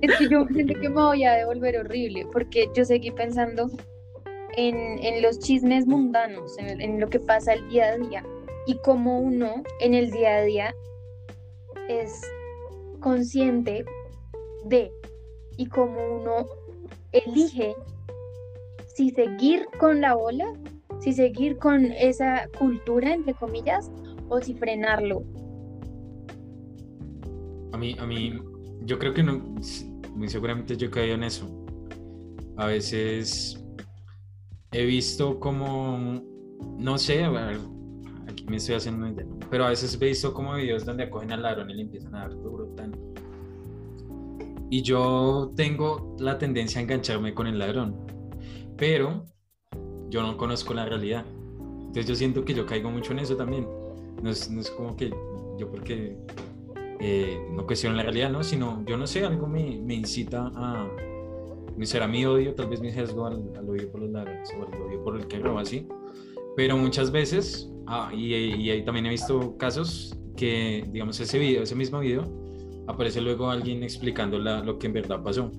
Es 0.00 0.18
que 0.18 0.28
yo 0.28 0.46
siento 0.46 0.80
que 0.80 0.88
me 0.88 1.00
voy 1.02 1.24
a 1.24 1.34
devolver 1.34 1.78
horrible, 1.78 2.26
porque 2.32 2.68
yo 2.74 2.84
seguí 2.84 3.10
pensando 3.10 3.70
en, 4.56 4.74
en 5.04 5.20
los 5.22 5.38
chismes 5.38 5.86
mundanos, 5.86 6.56
en, 6.58 6.80
en 6.80 7.00
lo 7.00 7.08
que 7.08 7.20
pasa 7.20 7.52
el 7.52 7.68
día 7.68 7.88
a 7.88 7.96
día, 7.98 8.24
y 8.66 8.76
cómo 8.78 9.18
uno 9.20 9.62
en 9.80 9.92
el 9.94 10.10
día 10.10 10.36
a 10.36 10.42
día 10.42 10.74
es 11.88 12.20
consciente 13.00 13.84
de, 14.64 14.90
y 15.58 15.66
cómo 15.66 16.16
uno 16.16 16.46
elige 17.12 17.74
si 18.94 19.10
seguir 19.10 19.66
con 19.78 20.00
la 20.00 20.16
ola, 20.16 20.46
si 21.00 21.12
seguir 21.12 21.58
con 21.58 21.84
esa 21.84 22.48
cultura, 22.58 23.12
entre 23.12 23.34
comillas, 23.34 23.90
o 24.28 24.40
si 24.40 24.54
frenarlo. 24.54 25.24
A 27.72 27.76
mí, 27.76 27.96
a 27.98 28.06
mí, 28.06 28.40
yo 28.82 28.98
creo 28.98 29.12
que 29.12 29.22
no, 29.22 29.42
muy 30.14 30.28
seguramente 30.28 30.76
yo 30.76 30.86
he 30.86 30.90
caído 30.90 31.16
en 31.16 31.24
eso. 31.24 31.46
A 32.56 32.66
veces 32.66 33.60
he 34.70 34.84
visto 34.84 35.40
como, 35.40 36.22
no 36.78 36.98
sé, 36.98 37.24
aquí 37.24 38.46
me 38.48 38.56
estoy 38.56 38.76
haciendo, 38.76 39.04
una 39.04 39.12
idea, 39.12 39.26
pero 39.50 39.64
a 39.64 39.70
veces 39.70 39.98
he 40.00 40.04
visto 40.04 40.32
como 40.32 40.54
videos 40.54 40.84
donde 40.84 41.02
acogen 41.04 41.32
al 41.32 41.42
ladrón 41.42 41.68
y 41.70 41.74
le 41.74 41.82
empiezan 41.82 42.14
a 42.14 42.20
dar 42.20 42.30
duro, 42.30 42.66
tan. 42.76 42.92
Y 44.70 44.82
yo 44.82 45.50
tengo 45.56 46.16
la 46.20 46.38
tendencia 46.38 46.80
a 46.80 46.84
engancharme 46.84 47.34
con 47.34 47.48
el 47.48 47.58
ladrón, 47.58 48.03
pero 48.76 49.24
yo 50.10 50.22
no 50.22 50.36
conozco 50.36 50.74
la 50.74 50.84
realidad. 50.86 51.24
Entonces 51.78 52.06
yo 52.06 52.14
siento 52.14 52.44
que 52.44 52.54
yo 52.54 52.66
caigo 52.66 52.90
mucho 52.90 53.12
en 53.12 53.20
eso 53.20 53.36
también. 53.36 53.66
No 54.22 54.30
es, 54.30 54.50
no 54.50 54.60
es 54.60 54.70
como 54.70 54.96
que 54.96 55.10
yo 55.58 55.70
porque 55.70 56.16
eh, 57.00 57.38
no 57.52 57.66
cuestiono 57.66 57.96
la 57.96 58.02
realidad, 58.02 58.30
¿no? 58.30 58.42
Sino, 58.42 58.84
yo 58.86 58.96
no 58.96 59.06
sé, 59.06 59.24
algo 59.24 59.46
me, 59.46 59.80
me 59.80 59.94
incita 59.94 60.50
a, 60.54 60.88
me 61.76 61.86
será 61.86 62.06
mi 62.08 62.24
odio, 62.24 62.54
tal 62.54 62.68
vez 62.68 62.80
mi 62.80 62.90
sesgo 62.90 63.26
al, 63.26 63.42
al 63.56 63.68
odio 63.68 63.90
por 63.90 64.00
los 64.00 64.10
ladrones 64.10 64.48
o 64.58 64.66
al 64.66 64.82
odio 64.82 65.02
por 65.04 65.16
el 65.16 65.26
que 65.26 65.38
roba 65.38 65.62
así. 65.62 65.86
Pero 66.56 66.76
muchas 66.76 67.10
veces, 67.10 67.68
ah, 67.86 68.10
y, 68.14 68.34
y 68.34 68.70
ahí 68.70 68.84
también 68.84 69.06
he 69.06 69.10
visto 69.10 69.56
casos 69.56 70.16
que, 70.36 70.84
digamos, 70.90 71.18
ese 71.20 71.38
video, 71.38 71.62
ese 71.62 71.74
mismo 71.74 72.00
video, 72.00 72.24
aparece 72.86 73.20
luego 73.20 73.50
alguien 73.50 73.82
explicando 73.82 74.38
la- 74.38 74.62
lo 74.62 74.78
que 74.78 74.86
en 74.86 74.92
verdad 74.94 75.22
pasó. 75.22 75.50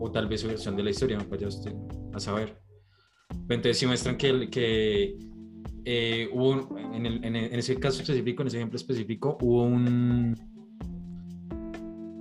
O 0.00 0.10
tal 0.10 0.26
vez 0.28 0.40
su 0.40 0.48
versión 0.48 0.76
de 0.76 0.82
la 0.82 0.90
historia, 0.90 1.18
vaya 1.30 1.48
usted 1.48 1.72
a 2.14 2.20
saber. 2.20 2.58
Entonces 3.48 3.78
sí 3.78 3.86
muestran 3.86 4.16
que, 4.16 4.48
que 4.50 5.16
eh, 5.84 6.28
hubo, 6.32 6.76
en, 6.78 7.06
el- 7.06 7.24
en 7.24 7.36
ese 7.36 7.76
caso 7.76 8.02
específico, 8.02 8.42
en 8.42 8.48
ese 8.48 8.58
ejemplo 8.58 8.76
específico, 8.76 9.38
hubo 9.40 9.64
un, 9.64 10.34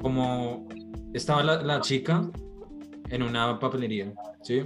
como 0.02 0.68
estaba 1.14 1.44
la, 1.44 1.62
la 1.62 1.82
chica 1.82 2.30
en 3.10 3.24
una 3.24 3.60
papelería, 3.60 4.14
¿sí? 4.42 4.62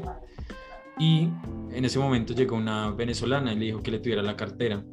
Y 0.98 1.30
en 1.72 1.84
ese 1.84 2.00
momento 2.00 2.34
llegó 2.34 2.56
una 2.56 2.92
venezolana 2.92 3.52
y 3.54 3.58
le 3.60 3.66
dijo 3.66 3.82
que 3.82 3.92
le 3.92 4.00
tuviera 4.00 4.22
la 4.22 4.38
cartera. 4.38 4.84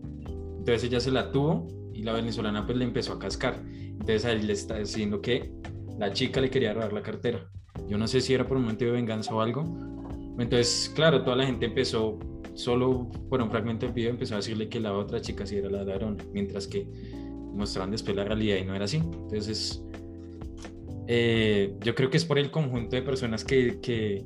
Entonces 0.58 0.84
ella 0.84 1.00
se 1.00 1.10
la 1.12 1.30
tuvo 1.30 1.68
y 1.92 2.02
la 2.02 2.12
venezolana 2.12 2.64
pues 2.66 2.78
le 2.78 2.84
empezó 2.84 3.12
a 3.12 3.18
cascar. 3.18 3.60
Entonces 3.66 4.24
ahí 4.24 4.42
le 4.42 4.52
está 4.54 4.78
diciendo 4.78 5.20
que 5.20 5.52
la 5.98 6.12
chica 6.12 6.40
le 6.40 6.50
quería 6.50 6.72
robar 6.72 6.92
la 6.92 7.02
cartera. 7.02 7.46
Yo 7.88 7.98
no 7.98 8.08
sé 8.08 8.20
si 8.20 8.34
era 8.34 8.46
por 8.48 8.56
un 8.56 8.64
motivo 8.64 8.90
de 8.90 8.96
venganza 8.96 9.32
o 9.34 9.40
algo. 9.40 9.62
Entonces, 10.38 10.90
claro, 10.94 11.22
toda 11.22 11.36
la 11.36 11.46
gente 11.46 11.66
empezó, 11.66 12.18
solo 12.54 13.08
por 13.28 13.42
un 13.42 13.50
fragmento 13.50 13.86
del 13.86 13.94
video, 13.94 14.10
empezó 14.10 14.34
a 14.34 14.38
decirle 14.38 14.68
que 14.68 14.80
la 14.80 14.92
otra 14.92 15.20
chica 15.20 15.46
sí 15.46 15.56
era 15.56 15.70
la 15.70 15.84
ladrona, 15.84 16.24
mientras 16.32 16.66
que 16.66 16.86
mostraban 17.52 17.90
después 17.90 18.16
la 18.16 18.24
realidad 18.24 18.56
y 18.56 18.64
no 18.64 18.74
era 18.74 18.86
así. 18.86 18.96
Entonces, 18.96 19.84
eh, 21.06 21.74
yo 21.80 21.94
creo 21.94 22.10
que 22.10 22.16
es 22.16 22.24
por 22.24 22.38
el 22.38 22.50
conjunto 22.50 22.96
de 22.96 23.02
personas 23.02 23.44
que, 23.44 24.24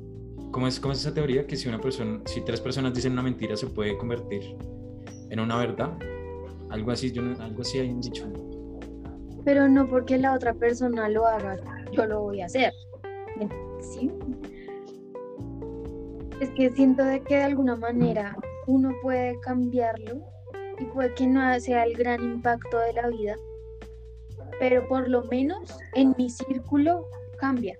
¿cómo, 0.51 0.67
es, 0.67 0.79
¿cómo 0.79 0.93
es 0.93 0.99
esa 0.99 1.13
teoría? 1.13 1.45
Que 1.45 1.55
si 1.55 1.67
una 1.67 1.79
persona, 1.79 2.21
si 2.25 2.41
tres 2.41 2.61
personas 2.61 2.93
dicen 2.93 3.13
una 3.13 3.23
mentira, 3.23 3.55
se 3.57 3.67
puede 3.67 3.97
convertir 3.97 4.55
en 5.29 5.39
una 5.39 5.57
verdad. 5.57 5.97
Algo 6.69 6.91
así, 6.91 7.11
yo 7.11 7.21
algo 7.39 7.61
así 7.61 7.79
hay 7.79 7.89
un 7.89 8.01
dicho. 8.01 8.25
Pero 9.43 9.67
no 9.67 9.89
porque 9.89 10.17
la 10.17 10.33
otra 10.33 10.53
persona 10.53 11.07
lo 11.09 11.25
haga, 11.25 11.57
yo 11.91 12.05
lo 12.05 12.21
voy 12.21 12.41
a 12.41 12.45
hacer. 12.45 12.73
¿Sí? 13.79 14.11
Es 16.39 16.49
que 16.51 16.69
siento 16.69 17.03
de 17.03 17.21
que 17.21 17.35
de 17.35 17.43
alguna 17.43 17.75
manera 17.75 18.37
uno 18.67 18.91
puede 19.01 19.39
cambiarlo 19.39 20.21
y 20.79 20.85
puede 20.85 21.13
que 21.15 21.25
no 21.25 21.59
sea 21.59 21.83
el 21.83 21.95
gran 21.95 22.21
impacto 22.21 22.77
de 22.79 22.93
la 22.93 23.07
vida, 23.07 23.35
pero 24.59 24.87
por 24.87 25.09
lo 25.09 25.23
menos 25.25 25.77
en 25.95 26.13
mi 26.17 26.29
círculo 26.29 27.07
cambia. 27.39 27.77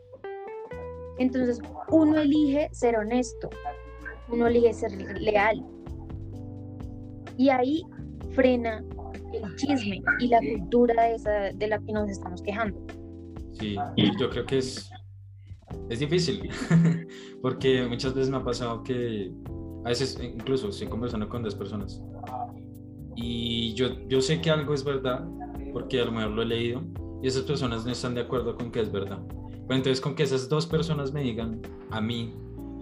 Entonces 1.20 1.60
uno 1.90 2.18
elige 2.20 2.70
ser 2.72 2.98
honesto, 2.98 3.50
uno 4.30 4.48
elige 4.48 4.74
ser 4.74 4.92
leal. 5.20 5.64
Y 7.38 7.50
ahí 7.50 7.84
frena 8.32 8.84
el 9.34 9.56
chisme 9.56 10.02
y 10.20 10.28
la 10.28 10.40
cultura 10.40 11.04
de, 11.04 11.16
esa, 11.16 11.32
de 11.54 11.68
la 11.68 11.80
que 11.80 11.92
nos 11.92 12.10
estamos 12.10 12.42
quejando. 12.42 12.80
Sí, 13.54 13.76
yo 14.20 14.30
creo 14.30 14.46
que 14.46 14.60
es, 14.60 14.90
es 15.90 16.00
difícil, 16.00 16.50
porque 17.42 17.86
muchas 17.88 18.14
veces 18.14 18.30
me 18.30 18.38
ha 18.38 18.44
pasado 18.44 18.84
que 18.84 19.32
a 19.86 19.90
veces 19.90 20.20
incluso 20.22 20.70
estoy 20.70 20.88
conversando 20.88 21.30
con 21.30 21.44
dos 21.44 21.56
personas 21.56 22.02
y 23.18 23.74
yo, 23.74 23.88
yo 24.08 24.22
sé 24.22 24.40
que 24.40 24.52
algo 24.52 24.76
es 24.76 24.84
verdad, 24.84 25.28
porque 25.74 26.00
a 26.00 26.06
lo 26.06 26.12
mejor 26.12 26.32
lo 26.32 26.44
he 26.44 26.46
leído, 26.46 26.84
y 27.22 27.28
esas 27.28 27.44
personas 27.44 27.84
no 27.84 27.92
están 27.92 28.14
de 28.14 28.22
acuerdo 28.22 28.56
con 28.56 28.72
que 28.72 28.80
es 28.80 28.92
verdad. 28.92 29.20
Pero 29.28 29.76
entonces 29.76 30.00
con 30.00 30.16
que 30.16 30.24
esas 30.24 30.48
dos 30.48 30.68
personas 30.68 31.12
me 31.12 31.24
digan 31.24 31.62
a 31.90 32.00
mí 32.00 32.36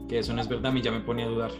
que 0.09 0.19
eso 0.19 0.33
no 0.33 0.41
es 0.41 0.49
verdad, 0.49 0.67
a 0.67 0.71
mí 0.71 0.81
ya 0.81 0.91
me 0.91 0.99
pone 0.99 1.23
a 1.23 1.27
dudar. 1.27 1.51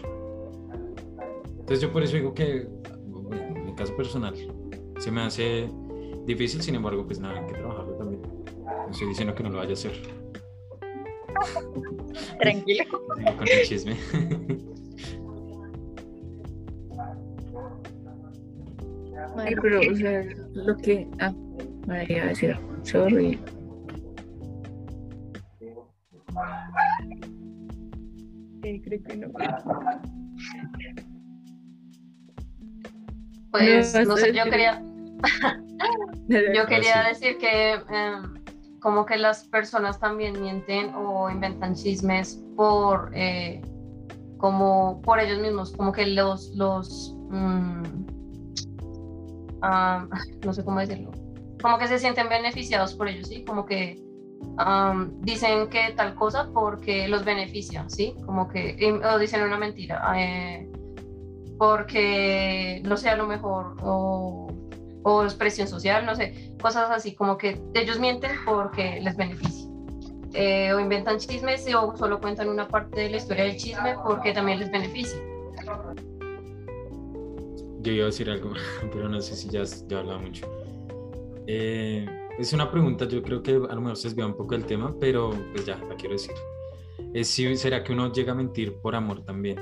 Entonces 1.52 1.82
yo 1.82 1.92
por 1.92 2.04
eso 2.04 2.18
digo 2.18 2.34
que, 2.34 2.68
en 2.68 3.66
mi 3.66 3.74
caso 3.76 3.96
personal, 3.96 4.36
se 5.00 5.10
me 5.10 5.22
hace 5.22 5.70
difícil, 6.26 6.62
sin 6.62 6.76
embargo, 6.76 7.06
pues 7.06 7.20
nada, 7.20 7.40
hay 7.40 7.48
que 7.48 7.54
trabajarlo 7.54 7.94
también. 7.94 8.22
No 8.66 8.92
estoy 8.92 9.08
diciendo 9.08 9.34
que 9.34 9.42
no 9.42 9.50
lo 9.50 9.58
vaya 9.58 9.72
a 9.72 9.74
hacer. 9.74 10.25
Tranquilo. 12.40 12.84
Con 12.90 13.48
el 13.48 13.64
chisme. 13.64 13.98
Ay, 19.38 19.56
pero, 19.62 19.80
o 19.80 19.96
sea, 19.96 20.24
lo 20.54 20.78
que. 20.78 21.08
Ah, 21.20 21.34
me 21.88 22.06
iba 22.10 22.24
a 22.24 22.28
decir, 22.28 22.58
sorry. 22.84 23.40
Eh, 28.64 28.82
creo 28.84 29.04
que 29.04 29.18
no. 29.18 29.28
Pues, 33.52 33.94
No, 33.94 34.04
no 34.04 34.18
sé, 34.18 34.34
yo 34.34 34.44
quería, 34.46 34.84
yo 36.28 36.66
quería 36.66 37.04
decir 37.08 37.38
que 37.38 37.74
em, 37.74 38.45
como 38.86 39.04
que 39.04 39.18
las 39.18 39.48
personas 39.48 40.00
también 40.00 40.40
mienten 40.40 40.94
o 40.94 41.28
inventan 41.32 41.74
chismes 41.74 42.40
por 42.56 43.10
eh, 43.16 43.60
como 44.38 45.02
por 45.02 45.20
ellos 45.20 45.40
mismos, 45.40 45.72
como 45.72 45.92
que 45.92 46.06
los 46.06 46.50
los 46.50 47.18
ah, 49.64 50.08
no 50.46 50.54
sé 50.54 50.64
cómo 50.64 50.82
decirlo, 50.82 51.10
como 51.60 51.80
que 51.80 51.88
se 51.88 51.98
sienten 51.98 52.30
beneficiados 52.30 52.94
por 52.94 53.08
ellos, 53.08 53.28
sí, 53.28 53.44
como 53.44 53.66
que 53.66 54.00
dicen 55.22 55.68
que 55.70 55.94
tal 55.96 56.14
cosa 56.14 56.52
porque 56.54 57.08
los 57.08 57.26
beneficia, 57.26 57.90
sí, 57.90 58.14
como 58.24 58.48
que 58.48 59.02
o 59.04 59.18
dicen 59.18 59.42
una 59.42 59.58
mentira. 59.58 60.00
eh, 60.16 60.70
porque, 61.58 62.82
no 62.86 62.98
sé, 62.98 63.10
a 63.10 63.16
lo 63.16 63.26
mejor, 63.26 63.78
o, 63.82 64.48
o 65.08 65.24
es 65.24 65.36
presión 65.36 65.68
social, 65.68 66.04
no 66.04 66.16
sé, 66.16 66.52
cosas 66.60 66.90
así, 66.90 67.14
como 67.14 67.38
que 67.38 67.62
ellos 67.76 68.00
mienten 68.00 68.32
porque 68.44 69.00
les 69.02 69.16
beneficia. 69.16 69.70
Eh, 70.34 70.74
o 70.74 70.80
inventan 70.80 71.20
chismes 71.20 71.64
o 71.76 71.96
solo 71.96 72.20
cuentan 72.20 72.50
una 72.50 72.68
parte 72.68 73.02
de 73.02 73.10
la 73.12 73.18
historia 73.18 73.44
del 73.44 73.56
chisme 73.56 73.96
porque 74.04 74.34
también 74.34 74.60
les 74.60 74.72
beneficia. 74.72 75.20
Yo 77.82 77.92
iba 77.92 78.04
a 78.04 78.06
decir 78.08 78.28
algo, 78.32 78.54
pero 78.92 79.08
no 79.08 79.22
sé 79.22 79.36
si 79.36 79.48
ya, 79.48 79.62
ya 79.88 80.00
hablaba 80.00 80.18
mucho. 80.18 80.48
Eh, 81.46 82.04
es 82.40 82.52
una 82.54 82.72
pregunta, 82.72 83.08
yo 83.08 83.22
creo 83.22 83.44
que 83.44 83.52
a 83.52 83.76
lo 83.76 83.82
mejor 83.82 83.98
se 83.98 84.08
desvía 84.08 84.26
un 84.26 84.36
poco 84.36 84.56
del 84.56 84.66
tema, 84.66 84.92
pero 85.00 85.30
pues 85.52 85.68
ya, 85.68 85.78
la 85.88 85.96
quiero 85.96 86.14
decir. 86.14 86.34
Es 87.14 87.28
si 87.28 87.56
será 87.58 87.84
que 87.84 87.94
uno 87.94 88.12
llega 88.12 88.32
a 88.32 88.36
mentir 88.36 88.74
por 88.78 88.96
amor 88.96 89.24
también. 89.24 89.60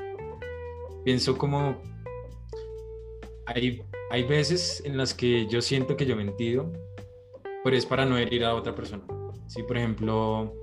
Pienso 1.03 1.37
como 1.37 1.81
hay, 3.45 3.83
hay 4.13 4.21
veces 4.21 4.83
en 4.85 4.95
las 4.95 5.11
que 5.11 5.47
yo 5.47 5.59
siento 5.59 5.97
que 5.97 6.05
yo 6.05 6.13
he 6.13 6.15
mentido, 6.15 6.71
pero 7.63 7.75
es 7.75 7.83
para 7.83 8.05
no 8.05 8.15
herir 8.15 8.45
a 8.45 8.53
otra 8.53 8.75
persona. 8.75 9.01
Sí, 9.47 9.63
por 9.63 9.75
ejemplo, 9.75 10.53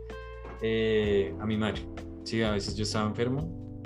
eh, 0.63 1.35
a 1.41 1.47
mi 1.47 1.57
madre. 1.57 1.83
Sí, 2.23 2.41
a 2.43 2.53
veces 2.53 2.77
yo 2.77 2.85
estaba 2.85 3.09
enfermo 3.09 3.83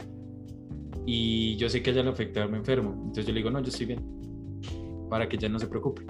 y 1.06 1.56
yo 1.56 1.70
sé 1.70 1.82
que 1.82 1.88
a 1.88 1.92
ella 1.94 2.02
le 2.02 2.10
afecta 2.10 2.40
verme 2.40 2.58
enfermo. 2.58 2.90
Entonces 2.90 3.24
yo 3.24 3.32
le 3.32 3.38
digo, 3.38 3.50
no, 3.50 3.58
yo 3.60 3.68
estoy 3.68 3.86
bien, 3.86 4.04
para 5.08 5.26
que 5.30 5.36
ella 5.36 5.48
no 5.48 5.58
se 5.58 5.66
preocupe. 5.66 6.02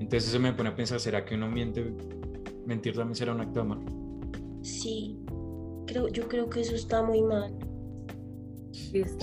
Entonces 0.00 0.30
eso 0.30 0.40
me 0.40 0.52
pone 0.52 0.70
a 0.70 0.74
pensar, 0.74 0.98
¿será 0.98 1.24
que 1.24 1.36
uno 1.36 1.48
miente? 1.48 1.94
Mentir 2.66 2.94
también 2.96 3.14
será 3.14 3.34
un 3.34 3.40
acto 3.40 3.54
de 3.54 3.60
amor. 3.60 3.78
Sí, 4.62 5.16
creo, 5.86 6.08
yo 6.08 6.26
creo 6.26 6.50
que 6.50 6.62
eso 6.62 6.74
está 6.74 7.04
muy 7.04 7.22
mal. 7.22 7.56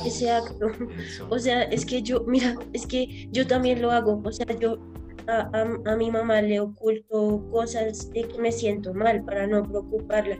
Ese 0.06 0.30
acto. 0.32 0.68
Eso. 0.98 1.28
O 1.30 1.40
sea, 1.40 1.64
es 1.64 1.86
que 1.86 2.02
yo, 2.02 2.24
mira, 2.28 2.56
es 2.74 2.86
que 2.88 3.28
yo 3.32 3.46
también 3.48 3.82
lo 3.82 3.92
hago. 3.92 4.22
O 4.24 4.32
sea, 4.32 4.46
yo 4.60 4.78
a, 5.28 5.50
a- 5.54 5.92
a 5.94 5.96
mi 5.96 6.10
mamá 6.12 6.42
le 6.42 6.60
oculto 6.60 7.46
cosas 7.52 8.10
de 8.12 8.24
que 8.24 8.38
me 8.40 8.52
siento 8.52 8.94
mal 8.94 9.24
para 9.24 9.48
no 9.48 9.64
preocuparla. 9.64 10.38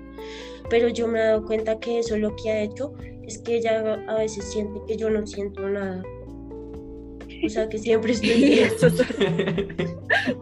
Pero 0.70 0.88
yo 0.90 1.08
me 1.08 1.20
he 1.20 1.24
dado 1.24 1.46
cuenta 1.46 1.80
que 1.80 2.00
eso 2.00 2.18
lo 2.18 2.36
que 2.36 2.50
ha 2.52 2.62
hecho 2.64 2.94
es 3.24 3.38
que 3.40 3.58
ella 3.58 4.02
a 4.08 4.16
veces 4.16 4.46
siente 4.46 4.80
que 4.88 4.98
yo 4.98 5.10
no 5.10 5.26
siento 5.28 5.68
nada. 5.70 6.02
O 7.46 7.50
sea, 7.50 7.68
que 7.70 7.78
siempre 7.80 8.12
estoy 8.14 8.60
eso 8.60 8.88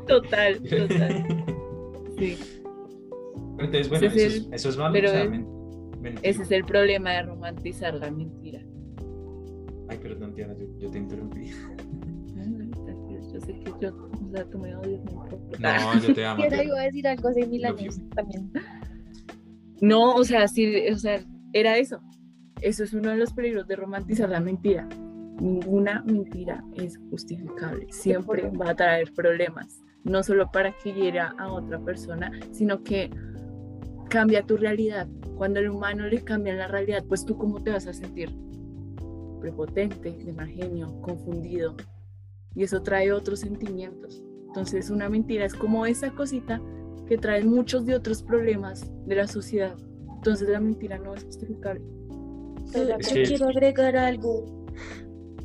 total, 0.07 0.61
total. 0.61 1.25
Sí, 2.17 2.37
Entonces, 3.57 3.89
bueno, 3.89 4.07
es 4.07 4.15
eso, 4.15 4.25
es, 4.27 4.35
el- 4.47 4.53
eso 4.53 4.69
es 4.69 4.77
malo. 4.77 4.93
pero 4.93 5.07
o 5.09 5.11
sea, 5.11 5.23
es- 5.23 5.29
men- 5.29 5.47
mentir. 6.01 6.19
ese 6.29 6.43
es 6.43 6.51
el 6.51 6.65
problema 6.65 7.11
de 7.11 7.21
romantizar 7.23 7.93
la 7.95 8.11
mentira. 8.11 8.58
Ay, 9.89 9.97
perdón, 9.97 10.35
Diana, 10.35 10.53
yo, 10.57 10.65
yo 10.77 10.91
te 10.91 10.97
interrumpí. 10.99 11.51
Yo 13.33 13.39
sé 13.41 13.53
que 13.53 13.71
yo, 13.79 13.95
o 13.95 14.31
sea, 14.31 14.45
tú 14.45 14.57
me 14.57 14.75
odias, 14.75 15.03
no 15.03 15.11
importa. 15.11 15.57
No, 15.59 15.99
yo 16.01 16.13
te 16.13 16.25
amo. 16.25 16.41
Diana. 16.49 16.63
iba 16.63 16.79
a 16.79 16.83
decir 16.83 17.07
algo 17.07 17.31
similar 17.33 17.71
Love 17.71 17.81
you. 17.81 18.09
también. 18.15 18.51
No, 19.81 20.15
o 20.15 20.23
sea, 20.23 20.47
sí, 20.47 20.87
o 20.91 20.97
sea, 20.97 21.23
era 21.53 21.77
eso. 21.77 22.01
Eso 22.61 22.83
es 22.83 22.93
uno 22.93 23.11
de 23.11 23.17
los 23.17 23.33
peligros 23.33 23.67
de 23.67 23.75
romantizar 23.75 24.29
la 24.29 24.39
mentira. 24.39 24.87
Ninguna 25.39 26.03
mentira 26.05 26.63
es 26.75 26.97
justificable. 27.09 27.87
Siempre 27.91 28.49
va 28.49 28.71
a 28.71 28.75
traer 28.75 29.13
problemas. 29.13 29.81
No 30.03 30.23
solo 30.23 30.51
para 30.51 30.73
que 30.83 30.91
hiera 30.91 31.33
a 31.37 31.51
otra 31.51 31.79
persona, 31.79 32.31
sino 32.51 32.83
que 32.83 33.09
cambia 34.09 34.43
tu 34.43 34.57
realidad. 34.57 35.07
Cuando 35.35 35.59
el 35.59 35.69
humano 35.69 36.07
le 36.07 36.21
cambia 36.23 36.53
la 36.55 36.67
realidad, 36.67 37.05
pues 37.07 37.25
tú 37.25 37.37
cómo 37.37 37.63
te 37.63 37.71
vas 37.71 37.87
a 37.87 37.93
sentir? 37.93 38.35
Prepotente, 39.39 40.11
de 40.11 40.33
mal 40.33 40.47
genio, 40.49 40.99
confundido. 41.01 41.75
Y 42.55 42.63
eso 42.63 42.81
trae 42.81 43.11
otros 43.11 43.39
sentimientos. 43.39 44.23
Entonces 44.47 44.89
una 44.89 45.09
mentira 45.09 45.45
es 45.45 45.53
como 45.53 45.85
esa 45.85 46.11
cosita 46.11 46.61
que 47.07 47.17
trae 47.17 47.43
muchos 47.43 47.85
de 47.85 47.95
otros 47.95 48.21
problemas 48.23 48.91
de 49.05 49.15
la 49.15 49.27
sociedad. 49.27 49.75
Entonces 50.15 50.49
la 50.49 50.59
mentira 50.59 50.97
no 50.97 51.13
es 51.13 51.23
justificable. 51.23 51.81
Yo 52.73 52.97
que- 53.13 53.23
quiero 53.23 53.47
agregar 53.49 53.95
algo. 53.95 54.65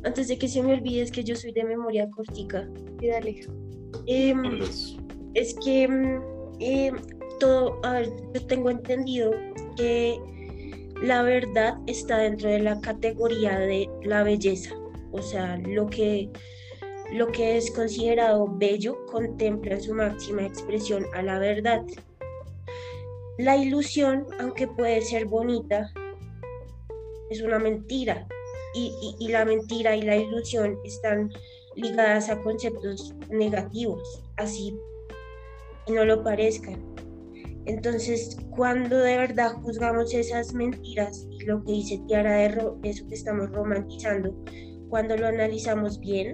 Antes 0.03 0.27
de 0.27 0.37
que 0.37 0.47
se 0.47 0.61
me 0.61 0.73
olvide, 0.73 1.01
es 1.01 1.11
que 1.11 1.23
yo 1.23 1.35
soy 1.35 1.51
de 1.53 1.63
memoria 1.63 2.09
cortica. 2.09 2.69
Sí, 2.99 3.07
dale. 3.07 3.41
Los- 4.59 4.99
es 5.33 5.55
que 5.63 5.87
mm, 5.87 6.21
em, 6.59 6.95
todo, 7.39 7.79
a 7.83 7.93
ver, 7.93 8.09
yo 8.33 8.45
tengo 8.47 8.69
entendido 8.69 9.31
que 9.75 10.19
la 11.05 11.21
verdad 11.21 11.77
está 11.85 12.17
dentro 12.17 12.49
de 12.49 12.59
la 12.59 12.81
categoría 12.81 13.59
de 13.59 13.87
la 14.03 14.23
belleza. 14.23 14.75
O 15.11 15.21
sea, 15.21 15.55
lo 15.57 15.87
que, 15.87 16.31
lo 17.13 17.27
que 17.27 17.57
es 17.57 17.69
considerado 17.69 18.47
bello 18.47 19.05
contempla 19.05 19.79
su 19.79 19.93
máxima 19.93 20.45
expresión 20.47 21.05
a 21.13 21.21
la 21.21 21.37
verdad. 21.37 21.83
La 23.37 23.55
ilusión, 23.55 24.25
aunque 24.39 24.67
puede 24.67 25.01
ser 25.01 25.25
bonita, 25.25 25.91
es 27.29 27.41
una 27.41 27.59
mentira. 27.59 28.27
Y- 28.73 29.15
y 29.19 29.27
la 29.29 29.45
mentira 29.45 29.95
y 29.95 30.01
la 30.01 30.17
ilusión 30.17 30.77
están 30.83 31.29
ligadas 31.75 32.29
a 32.29 32.41
conceptos 32.41 33.13
negativos, 33.29 34.23
así 34.37 34.75
no 35.87 36.03
lo 36.03 36.23
parezcan. 36.23 36.94
Entonces, 37.65 38.37
cuando 38.51 38.97
de 38.97 39.17
verdad 39.17 39.53
juzgamos 39.63 40.13
esas 40.13 40.53
mentiras 40.53 41.27
y 41.31 41.45
lo 41.45 41.63
que 41.63 41.71
dice 41.71 42.01
Tiara 42.07 42.35
de 42.35 42.75
eso 42.83 43.07
que 43.07 43.15
estamos 43.15 43.49
romantizando, 43.51 44.35
cuando 44.89 45.17
lo 45.17 45.27
analizamos 45.27 45.99
bien, 45.99 46.33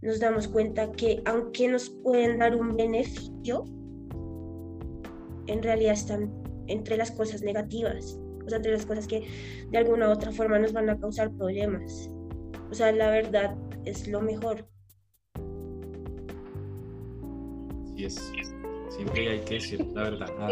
nos 0.00 0.18
damos 0.18 0.48
cuenta 0.48 0.90
que 0.92 1.22
aunque 1.26 1.68
nos 1.68 1.90
pueden 1.90 2.38
dar 2.38 2.56
un 2.56 2.74
beneficio, 2.74 3.64
en 5.46 5.62
realidad 5.62 5.92
están 5.92 6.32
entre 6.68 6.96
las 6.96 7.10
cosas 7.10 7.42
negativas, 7.42 8.18
o 8.44 8.48
sea, 8.48 8.56
entre 8.56 8.72
las 8.72 8.86
cosas 8.86 9.06
que 9.06 9.26
de 9.70 9.78
alguna 9.78 10.08
u 10.08 10.12
otra 10.12 10.32
forma 10.32 10.58
nos 10.58 10.72
van 10.72 10.88
a 10.88 10.98
causar 10.98 11.30
problemas. 11.32 12.08
O 12.70 12.74
sea, 12.74 12.90
la 12.92 13.10
verdad 13.10 13.56
es 13.84 14.08
lo 14.08 14.22
mejor. 14.22 14.66
Sí 17.94 18.04
es. 18.04 18.32
Siempre 18.96 19.28
hay 19.30 19.40
que 19.40 19.54
decir 19.54 19.84
la 19.94 20.02
verdad. 20.04 20.28
Ah. 20.38 20.48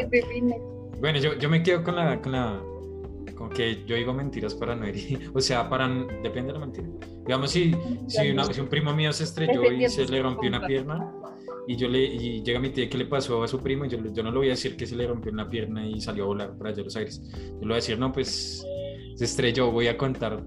Bueno, 1.01 1.19
yo, 1.19 1.35
yo 1.39 1.49
me 1.49 1.63
quedo 1.63 1.83
con 1.83 1.97
la, 1.97 2.21
con 2.21 2.33
la. 2.33 2.61
Con 3.35 3.49
que 3.51 3.85
yo 3.87 3.97
digo 3.97 4.13
mentiras 4.13 4.55
para 4.55 4.75
no 4.77 4.85
herir. 4.87 5.31
O 5.35 5.41
sea, 5.41 5.69
para. 5.69 5.89
Depende 6.23 6.49
de 6.49 6.53
la 6.53 6.59
mentira. 6.59 6.89
Digamos, 7.27 7.51
si, 7.51 7.75
si, 8.07 8.31
una- 8.31 8.45
si 8.45 8.61
un 8.61 8.69
primo 8.69 8.93
mío 8.95 9.13
se 9.13 9.25
estrelló 9.25 9.63
y 9.73 9.89
se 9.89 10.07
le 10.07 10.23
rompió 10.23 10.49
una 10.49 10.67
pierna. 10.67 11.13
Y 11.67 11.77
yo 11.77 11.89
le 11.89 12.03
y 12.03 12.43
llega 12.43 12.59
mi 12.59 12.71
tía, 12.71 12.89
¿qué 12.89 12.99
le 12.99 13.05
pasó 13.07 13.43
a 13.45 13.49
su 13.49 13.61
primo? 13.61 13.85
Y 13.85 13.89
yo, 13.89 13.99
yo 14.13 14.23
no 14.23 14.31
le 14.33 14.39
voy 14.39 14.47
a 14.49 14.51
decir 14.51 14.77
que 14.77 14.87
se 14.87 14.97
le 14.97 15.07
rompió 15.07 15.31
una 15.31 15.49
pierna 15.49 15.87
y 15.87 16.01
salió 16.01 16.25
a 16.25 16.27
volar 16.27 16.57
para 16.57 16.71
allá 16.71 16.79
de 16.79 16.85
los 16.85 16.97
aires. 16.97 17.23
Yo 17.33 17.61
le 17.61 17.67
voy 17.67 17.73
a 17.73 17.77
decir, 17.77 17.99
no, 17.99 18.11
pues 18.13 18.67
se 19.15 19.25
estrelló. 19.25 19.71
Voy 19.71 19.87
a 19.87 19.97
contar 19.97 20.43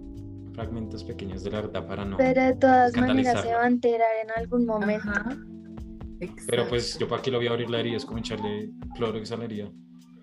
fragmentos 0.53 1.03
pequeños 1.03 1.43
de 1.43 1.51
la 1.51 1.61
verdad 1.61 1.87
para 1.87 2.03
no. 2.03 2.17
Pero 2.17 2.41
de 2.43 2.53
todas 2.55 2.95
maneras 2.97 3.41
se 3.41 3.53
va 3.53 3.63
a 3.63 3.67
enterar 3.67 4.09
en 4.23 4.31
algún 4.31 4.65
momento. 4.65 5.09
Ajá. 5.09 5.37
Pero 6.27 6.63
Exacto. 6.63 6.69
pues 6.69 6.99
yo 6.99 7.07
para 7.07 7.21
qué 7.21 7.31
lo 7.31 7.37
voy 7.37 7.47
a 7.47 7.51
abrir 7.51 7.69
la 7.69 7.79
herida, 7.79 7.97
es 7.97 8.05
como 8.05 8.19
echarle 8.19 8.71
cloro 8.95 9.19
que 9.19 9.25
sale 9.25 9.39
la 9.39 9.45
herida. 9.45 9.71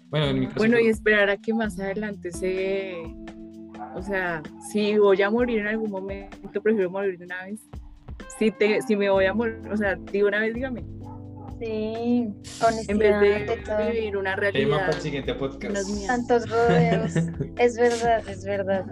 Bueno, 0.08 0.26
en 0.26 0.40
mi 0.40 0.46
caso. 0.46 0.58
Bueno, 0.58 0.78
y 0.78 0.88
esperar 0.88 1.30
a 1.30 1.36
que 1.36 1.54
más 1.54 1.78
adelante 1.78 2.30
se... 2.32 2.94
O 3.94 4.02
sea, 4.02 4.42
si 4.70 4.98
voy 4.98 5.20
a 5.22 5.30
morir 5.30 5.60
en 5.60 5.68
algún 5.68 5.90
momento, 5.90 6.62
prefiero 6.62 6.90
morir 6.90 7.18
de 7.18 7.24
una 7.24 7.44
vez. 7.44 7.68
Si, 8.38 8.50
te, 8.50 8.82
si 8.82 8.94
me 8.94 9.10
voy 9.10 9.24
a 9.24 9.34
morir, 9.34 9.58
o 9.70 9.76
sea, 9.76 9.96
de 9.96 10.24
una 10.24 10.40
vez 10.40 10.54
dígame, 10.54 10.84
Sí, 11.60 12.32
en 12.88 12.98
vez 12.98 13.20
de 13.20 13.92
vivir 13.92 14.16
una 14.16 14.34
tema 14.34 14.50
realidad. 14.50 14.78
para 14.78 14.96
el 14.96 15.02
siguiente 15.02 15.34
podcast. 15.34 16.06
Tantos 16.06 16.48
rodeos. 16.48 17.14
es 17.58 17.76
verdad, 17.76 18.26
es 18.26 18.44
verdad. 18.46 18.86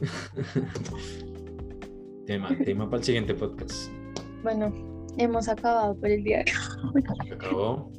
tema, 2.26 2.48
tema 2.64 2.90
para 2.90 2.98
el 2.98 3.04
siguiente 3.04 3.34
podcast. 3.34 3.92
Bueno, 4.42 4.72
hemos 5.18 5.48
acabado 5.48 5.94
por 5.98 6.08
el 6.10 6.22
día. 6.24 6.38
de 6.38 6.52
hoy. 6.94 7.02
Se 7.28 7.34
acabó. 7.34 7.90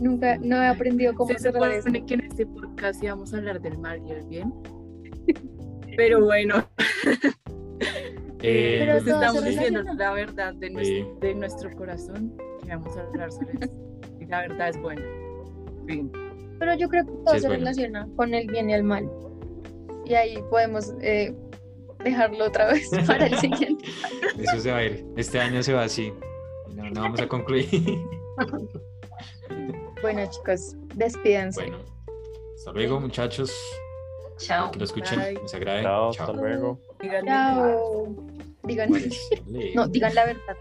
Nunca, 0.00 0.38
no 0.38 0.62
he 0.62 0.66
aprendido 0.68 1.14
cómo 1.14 1.30
Se 1.36 1.50
supone 1.52 2.06
que 2.06 2.14
en 2.14 2.20
este 2.20 2.46
podcast 2.46 3.02
íbamos 3.02 3.34
a 3.34 3.38
hablar 3.38 3.60
del 3.60 3.78
mal 3.78 4.00
y 4.06 4.12
el 4.12 4.24
bien. 4.26 4.52
Pero 5.96 6.24
bueno, 6.24 6.64
Eh, 8.40 8.76
Pero 8.78 8.92
pues 9.02 9.06
estamos 9.08 9.44
diciendo 9.44 9.82
la 9.96 10.12
verdad 10.12 10.54
de, 10.54 10.70
nues- 10.70 10.84
Sí. 10.86 11.04
de 11.20 11.34
nuestro 11.34 11.72
corazón 11.76 12.32
y 12.64 12.68
vamos 12.68 12.96
a 12.96 13.00
hablar 13.00 13.32
sobre 13.32 13.52
eso. 13.64 14.00
Y 14.20 14.26
la 14.26 14.42
verdad 14.42 14.68
es 14.68 14.80
buena. 14.80 15.02
Fin. 15.88 16.12
Pero 16.60 16.74
yo 16.76 16.88
creo 16.88 17.04
que 17.04 17.12
todo 17.24 17.34
Sí, 17.34 17.40
se 17.40 17.46
bueno. 17.48 17.58
relaciona 17.64 18.08
con 18.14 18.34
el 18.34 18.46
bien 18.46 18.70
y 18.70 18.74
el 18.74 18.84
mal. 18.84 19.10
Y 20.04 20.14
ahí 20.14 20.38
podemos 20.50 20.94
eh, 21.00 21.34
dejarlo 22.04 22.44
otra 22.46 22.72
vez 22.72 22.88
para 23.08 23.26
el 23.26 23.36
siguiente. 23.38 23.84
Eso 24.38 24.60
se 24.60 24.70
va 24.70 24.78
a 24.78 24.84
ir. 24.84 25.04
Este 25.16 25.40
año 25.40 25.60
se 25.60 25.72
va 25.72 25.82
así. 25.82 26.12
No, 26.78 26.90
no 26.90 27.00
vamos 27.02 27.20
a 27.20 27.28
concluir. 27.28 27.68
Bueno, 30.00 30.24
chicos, 30.30 30.76
despídense. 30.94 31.60
bueno, 31.60 31.78
hasta 32.56 32.70
luego, 32.70 33.00
muchachos. 33.00 33.52
Chao. 34.36 34.70
Que 34.70 34.78
lo 34.78 34.84
escuchen. 34.84 35.18
Bye. 35.18 35.34
Les 35.42 35.52
agrade. 35.54 35.82
Chao, 35.82 36.12
Chao. 36.12 36.26
hasta 36.26 36.40
luego. 36.40 36.80
Chao. 37.26 38.16
Digan, 38.62 38.90
no, 39.74 39.88
digan 39.88 40.14
la 40.14 40.26
verdad. 40.26 40.56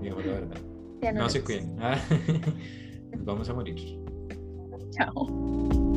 digamos 0.00 0.24
la 0.24 0.32
verdad. 0.34 0.60
No 1.14 1.28
se 1.28 1.42
cuiden. 1.42 1.76
Ah, 1.80 1.98
Nos 3.10 3.24
vamos 3.24 3.48
a 3.48 3.54
morir. 3.54 3.98
Chao. 4.90 5.87